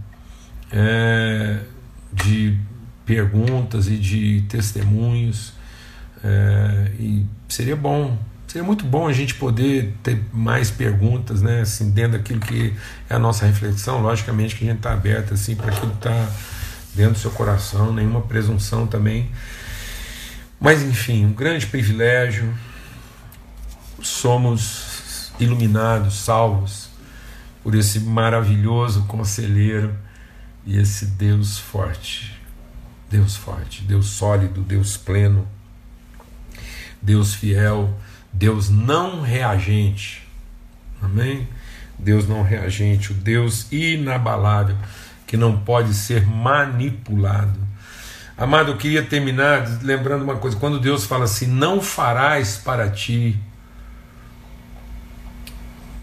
é, 0.73 1.61
de 2.13 2.59
perguntas 3.07 3.87
e 3.87 3.97
de 3.97 4.45
testemunhos. 4.49 5.53
É, 6.23 6.91
e 6.99 7.25
seria 7.49 7.77
bom, 7.77 8.19
seria 8.47 8.65
muito 8.65 8.85
bom 8.85 9.07
a 9.07 9.13
gente 9.13 9.37
poder 9.37 9.97
ter 10.03 10.21
mais 10.33 10.71
perguntas, 10.71 11.41
né? 11.41 11.61
Assim, 11.61 11.91
dentro 11.91 12.19
daquilo 12.19 12.41
que 12.41 12.75
é 13.09 13.15
a 13.15 13.19
nossa 13.21 13.47
reflexão. 13.47 14.03
Logicamente 14.03 14.57
que 14.57 14.65
a 14.65 14.69
gente 14.69 14.79
está 14.79 14.93
aberto 14.93 15.33
assim, 15.33 15.55
para 15.55 15.71
aquilo 15.71 15.93
que 15.93 15.97
está 15.97 16.29
dentro 16.95 17.15
do 17.15 17.19
seu 17.19 17.31
coração, 17.31 17.93
nenhuma 17.93 18.23
presunção 18.23 18.87
também. 18.87 19.31
Mas 20.61 20.83
enfim, 20.83 21.27
um 21.27 21.33
grande 21.33 21.67
privilégio 21.67 22.55
somos 24.03 25.33
iluminados, 25.39 26.15
salvos 26.15 26.89
por 27.63 27.75
esse 27.75 28.01
maravilhoso 28.01 29.05
conselheiro 29.05 29.95
e 30.67 30.79
esse 30.79 31.07
Deus 31.07 31.59
forte. 31.59 32.39
Deus 33.11 33.37
forte, 33.37 33.83
Deus 33.83 34.07
sólido, 34.07 34.61
Deus 34.61 34.97
pleno, 34.97 35.47
Deus 37.03 37.35
fiel, 37.35 37.93
Deus 38.33 38.69
não 38.69 39.21
reagente. 39.21 40.27
Amém? 41.03 41.49
Deus 41.99 42.29
não 42.29 42.43
reagente, 42.43 43.13
o 43.13 43.15
Deus 43.15 43.67
inabalável, 43.73 44.77
que 45.31 45.37
não 45.37 45.57
pode 45.61 45.95
ser 45.95 46.27
manipulado. 46.27 47.57
Amado, 48.37 48.73
eu 48.73 48.77
queria 48.77 49.05
terminar 49.05 49.65
lembrando 49.81 50.25
uma 50.25 50.35
coisa: 50.35 50.57
quando 50.57 50.81
Deus 50.81 51.05
fala 51.05 51.23
assim, 51.23 51.47
não 51.47 51.81
farás 51.81 52.57
para 52.57 52.91
ti 52.91 53.41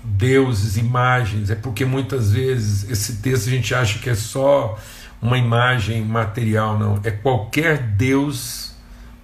deuses, 0.01 0.77
imagens, 0.77 1.49
é 1.49 1.55
porque 1.55 1.83
muitas 1.83 2.31
vezes 2.31 2.89
esse 2.89 3.17
texto 3.17 3.49
a 3.49 3.51
gente 3.51 3.75
acha 3.75 3.99
que 3.99 4.09
é 4.09 4.15
só 4.15 4.79
uma 5.21 5.37
imagem 5.37 6.05
material, 6.05 6.79
não. 6.79 7.01
É 7.03 7.11
qualquer 7.11 7.79
Deus, 7.79 8.77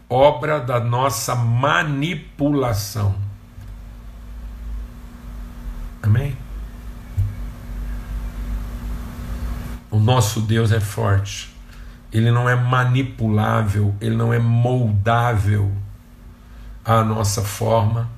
obra 0.10 0.60
da 0.60 0.82
nossa 0.82 1.34
manipulação. 1.34 3.16
Amém? 6.02 6.36
O 9.94 10.00
nosso 10.00 10.42
Deus 10.42 10.72
é 10.72 10.80
forte. 10.80 11.56
Ele 12.12 12.32
não 12.32 12.50
é 12.50 12.56
manipulável, 12.56 13.94
ele 14.02 14.16
não 14.16 14.34
é 14.34 14.40
moldável 14.40 15.72
à 16.84 17.04
nossa 17.04 17.44
forma 17.44 18.10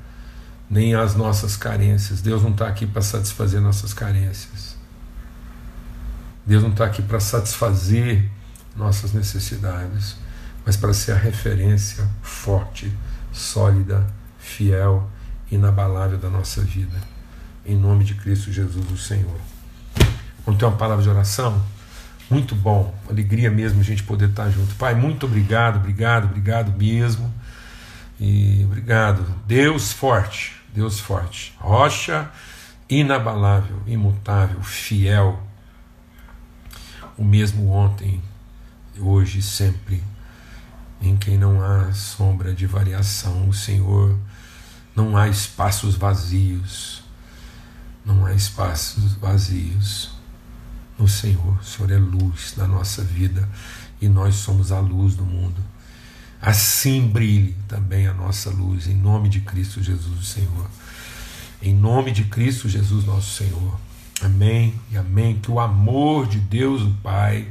nem 0.70 0.96
as 0.96 1.16
nossas 1.16 1.58
carências. 1.58 2.22
Deus 2.22 2.42
não 2.42 2.52
está 2.52 2.70
aqui 2.70 2.88
para 2.88 3.02
satisfazer 3.02 3.60
nossas 3.60 3.94
carências. 3.94 4.78
Deus 6.46 6.64
não 6.64 6.70
está 6.70 6.86
aqui 6.86 7.02
para 7.02 7.20
satisfazer 7.20 8.30
nossas 8.74 9.12
necessidades, 9.12 10.16
mas 10.66 10.78
para 10.78 10.94
ser 10.94 11.12
a 11.12 11.18
referência 11.18 12.10
forte, 12.22 12.90
sólida, 13.34 14.08
fiel, 14.40 15.10
inabalável 15.52 16.18
da 16.18 16.30
nossa 16.30 16.62
vida. 16.62 16.98
Em 17.66 17.76
nome 17.76 18.06
de 18.06 18.14
Cristo 18.14 18.50
Jesus, 18.50 18.90
o 18.90 18.98
Senhor. 18.98 19.55
Vamos 20.46 20.60
ter 20.60 20.66
uma 20.66 20.78
palavra 20.78 21.04
de 21.04 21.10
oração? 21.10 21.60
Muito 22.30 22.56
bom, 22.56 22.94
alegria 23.10 23.50
mesmo 23.50 23.82
a 23.82 23.84
gente 23.84 24.04
poder 24.04 24.30
estar 24.30 24.50
junto. 24.50 24.76
Pai, 24.76 24.94
muito 24.94 25.26
obrigado, 25.26 25.78
obrigado, 25.78 26.26
obrigado 26.26 26.72
mesmo 26.78 27.34
e 28.20 28.64
obrigado. 28.64 29.26
Deus 29.48 29.92
forte, 29.92 30.56
Deus 30.74 31.00
forte. 31.00 31.56
Rocha 31.60 32.30
inabalável, 32.88 33.82
imutável, 33.88 34.62
fiel. 34.62 35.42
O 37.18 37.24
mesmo 37.24 37.72
ontem, 37.72 38.22
hoje 39.00 39.40
e 39.40 39.42
sempre. 39.42 40.04
Em 41.02 41.16
quem 41.16 41.38
não 41.38 41.64
há 41.64 41.92
sombra 41.92 42.54
de 42.54 42.68
variação. 42.68 43.50
O 43.50 43.54
Senhor, 43.54 44.16
não 44.96 45.18
há 45.18 45.28
espaços 45.28 45.96
vazios. 45.96 47.04
Não 48.06 48.26
há 48.26 48.34
espaços 48.34 49.14
vazios 49.16 50.15
no 50.98 51.08
Senhor. 51.08 51.60
O 51.60 51.64
Senhor 51.64 51.92
é 51.92 51.98
luz 51.98 52.54
da 52.56 52.68
nossa 52.68 53.04
vida 53.04 53.48
e 54.02 54.08
nós 54.08 54.36
somos 54.36 54.72
a 54.72 54.80
luz 54.80 55.16
do 55.16 55.24
mundo 55.24 55.76
assim 56.46 57.08
brilhe 57.08 57.56
também 57.68 58.06
a 58.06 58.14
nossa 58.14 58.52
luz, 58.52 58.88
em 58.88 58.94
nome 58.94 59.30
de 59.30 59.40
Cristo 59.40 59.82
Jesus, 59.82 60.20
o 60.20 60.24
Senhor. 60.24 60.70
Em 61.60 61.74
nome 61.74 62.12
de 62.12 62.26
Cristo 62.26 62.70
Jesus, 62.70 63.04
nosso 63.06 63.44
Senhor. 63.44 63.80
Amém 64.22 64.76
e 64.92 64.98
amém. 64.98 65.40
Que 65.40 65.50
o 65.50 65.60
amor 65.60 66.28
de 66.28 66.38
Deus, 66.38 66.84
o 66.84 66.92
Pai, 67.02 67.48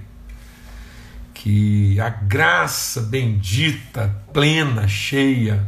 que 1.35 1.99
a 2.01 2.09
graça 2.09 3.01
bendita, 3.01 4.15
plena, 4.33 4.87
cheia 4.87 5.67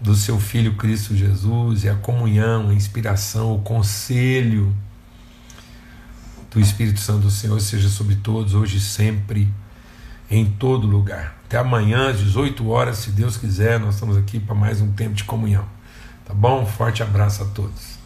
do 0.00 0.14
seu 0.14 0.38
Filho 0.38 0.76
Cristo 0.76 1.16
Jesus 1.16 1.82
e 1.82 1.88
a 1.88 1.96
comunhão, 1.96 2.68
a 2.68 2.74
inspiração, 2.74 3.56
o 3.56 3.62
conselho 3.62 4.74
do 6.50 6.60
Espírito 6.60 7.00
Santo 7.00 7.20
do 7.20 7.30
Senhor 7.30 7.60
seja 7.60 7.88
sobre 7.88 8.16
todos, 8.16 8.54
hoje 8.54 8.78
e 8.78 8.80
sempre, 8.80 9.48
em 10.30 10.44
todo 10.44 10.86
lugar. 10.86 11.38
Até 11.44 11.58
amanhã, 11.58 12.10
às 12.10 12.18
18 12.18 12.68
horas, 12.68 12.98
se 12.98 13.10
Deus 13.10 13.36
quiser, 13.36 13.78
nós 13.78 13.94
estamos 13.94 14.16
aqui 14.16 14.40
para 14.40 14.54
mais 14.54 14.80
um 14.80 14.90
tempo 14.92 15.14
de 15.14 15.24
comunhão. 15.24 15.64
Tá 16.24 16.34
bom? 16.34 16.62
Um 16.62 16.66
forte 16.66 17.02
abraço 17.02 17.42
a 17.42 17.46
todos. 17.46 17.99